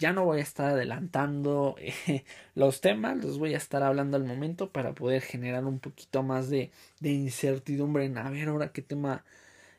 Ya 0.00 0.14
no 0.14 0.24
voy 0.24 0.40
a 0.40 0.42
estar 0.42 0.70
adelantando 0.70 1.76
eh, 1.78 2.24
los 2.54 2.80
temas, 2.80 3.22
los 3.22 3.38
voy 3.38 3.52
a 3.52 3.58
estar 3.58 3.82
hablando 3.82 4.16
al 4.16 4.24
momento 4.24 4.70
para 4.70 4.94
poder 4.94 5.20
generar 5.20 5.66
un 5.66 5.78
poquito 5.78 6.22
más 6.22 6.48
de, 6.48 6.70
incertidumbre 7.02 8.06
en 8.06 8.16
a 8.16 8.30
ver 8.30 8.48
ahora 8.48 8.72
qué 8.72 8.80
tema, 8.80 9.24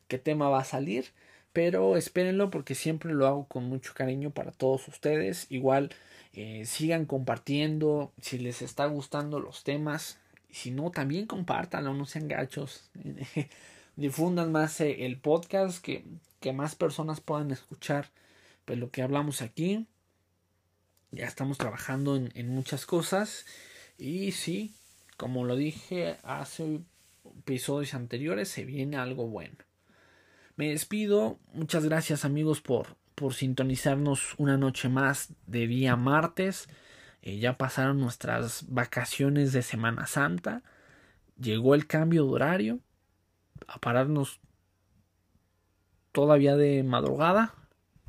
qué 0.07 0.19
tema 0.19 0.47
va 0.49 0.59
a 0.59 0.63
salir. 0.63 1.05
Pero 1.53 1.97
espérenlo 1.97 2.51
porque 2.51 2.75
siempre 2.75 3.13
lo 3.13 3.25
hago 3.25 3.47
con 3.47 3.65
mucho 3.65 3.93
cariño 3.95 4.29
para 4.29 4.51
todos 4.51 4.87
ustedes. 4.87 5.47
Igual 5.49 5.89
eh, 6.33 6.65
sigan 6.65 7.05
compartiendo 7.05 8.13
si 8.21 8.37
les 8.37 8.61
está 8.61 8.85
gustando 8.85 9.39
los 9.39 9.63
temas. 9.63 10.19
Si 10.51 10.69
no, 10.69 10.91
también 10.91 11.25
compártanlo, 11.25 11.95
no 11.95 12.05
sean 12.05 12.27
gachos. 12.27 12.91
Difundan 13.95 14.51
más 14.51 14.79
eh, 14.81 15.05
el 15.05 15.19
podcast, 15.19 15.83
que, 15.83 16.05
que 16.39 16.53
más 16.53 16.75
personas 16.75 17.21
puedan 17.21 17.49
escuchar 17.51 18.11
pues, 18.65 18.77
lo 18.77 18.91
que 18.91 19.01
hablamos 19.01 19.41
aquí 19.41 19.87
ya 21.11 21.25
estamos 21.25 21.57
trabajando 21.57 22.15
en, 22.15 22.49
muchas 22.49 22.85
cosas 22.85 23.45
y 23.97 24.31
sí, 24.31 24.73
como 25.17 25.45
lo 25.45 25.55
dije 25.55 26.17
hace 26.23 26.81
episodios 27.39 27.93
anteriores, 27.93 28.49
se 28.49 28.65
viene 28.65 28.97
algo 28.97 29.27
bueno. 29.27 29.57
Me 30.55 30.69
despido, 30.69 31.39
muchas 31.53 31.85
gracias 31.85 32.25
amigos 32.25 32.61
por, 32.61 32.95
por 33.15 33.33
sintonizarnos 33.33 34.35
una 34.37 34.57
noche 34.57 34.89
más 34.89 35.33
de 35.47 35.67
día 35.67 35.95
martes. 35.95 36.67
Eh, 37.21 37.37
ya 37.39 37.57
pasaron 37.57 37.99
nuestras 37.99 38.65
vacaciones 38.69 39.53
de 39.53 39.61
Semana 39.61 40.07
Santa. 40.07 40.63
Llegó 41.39 41.75
el 41.75 41.87
cambio 41.87 42.25
de 42.25 42.31
horario. 42.31 42.79
A 43.67 43.79
pararnos 43.79 44.39
todavía 46.11 46.55
de 46.55 46.83
madrugada. 46.83 47.53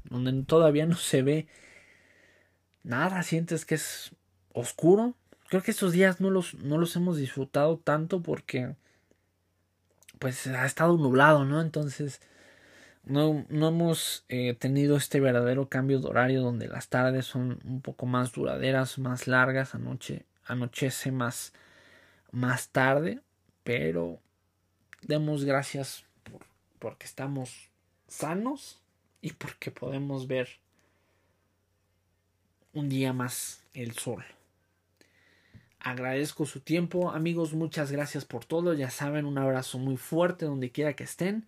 Donde 0.05 0.44
todavía 0.44 0.86
no 0.86 0.96
se 0.96 1.22
ve 1.22 1.46
nada, 2.85 3.22
sientes 3.22 3.64
que 3.64 3.76
es 3.76 4.12
oscuro. 4.53 5.14
Creo 5.49 5.62
que 5.62 5.70
estos 5.70 5.93
días 5.93 6.20
no 6.20 6.30
los, 6.30 6.55
no 6.55 6.78
los 6.78 6.97
hemos 6.97 7.16
disfrutado 7.16 7.78
tanto 7.78 8.22
porque 8.22 8.74
pues 10.18 10.47
ha 10.47 10.64
estado 10.64 10.97
nublado, 10.97 11.45
¿no? 11.45 11.61
Entonces 11.61 12.20
no, 13.05 13.45
no 13.49 13.68
hemos 13.68 14.24
eh, 14.28 14.55
tenido 14.55 14.97
este 14.97 15.20
verdadero 15.20 15.68
cambio 15.68 16.01
de 16.01 16.09
horario 16.09 16.43
donde 16.43 16.68
las 16.68 16.89
tardes 16.89 17.26
son 17.26 17.59
un 17.64 17.80
poco 17.80 18.07
más 18.07 18.33
duraderas, 18.33 18.99
más 18.99 19.26
largas, 19.26 19.74
anoche, 19.74 20.24
anochece 20.47 21.11
más, 21.11 21.53
más 22.30 22.68
tarde, 22.68 23.20
pero 23.64 24.20
demos 25.03 25.45
gracias 25.45 26.05
por, 26.22 26.43
porque 26.78 27.07
estamos 27.07 27.68
sanos 28.07 28.80
y 29.20 29.33
porque 29.33 29.70
podemos 29.70 30.26
ver 30.26 30.49
un 32.73 32.89
día 32.89 33.12
más 33.12 33.62
el 33.75 33.93
sol. 33.93 34.25
Agradezco 35.79 36.47
su 36.47 36.61
tiempo, 36.61 37.11
amigos, 37.11 37.55
muchas 37.55 37.91
gracias 37.91 38.25
por 38.25 38.45
todo, 38.45 38.73
ya 38.73 38.91
saben, 38.91 39.27
un 39.27 39.39
abrazo 39.39 39.79
muy 39.79 39.97
fuerte 39.97 40.45
donde 40.45 40.70
quiera 40.70 40.95
que 40.95 41.05
estén. 41.05 41.45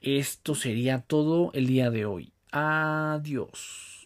Esto 0.00 0.54
sería 0.54 1.00
todo 1.00 1.50
el 1.52 1.66
día 1.66 1.90
de 1.90 2.06
hoy. 2.06 2.32
Adiós. 2.52 4.03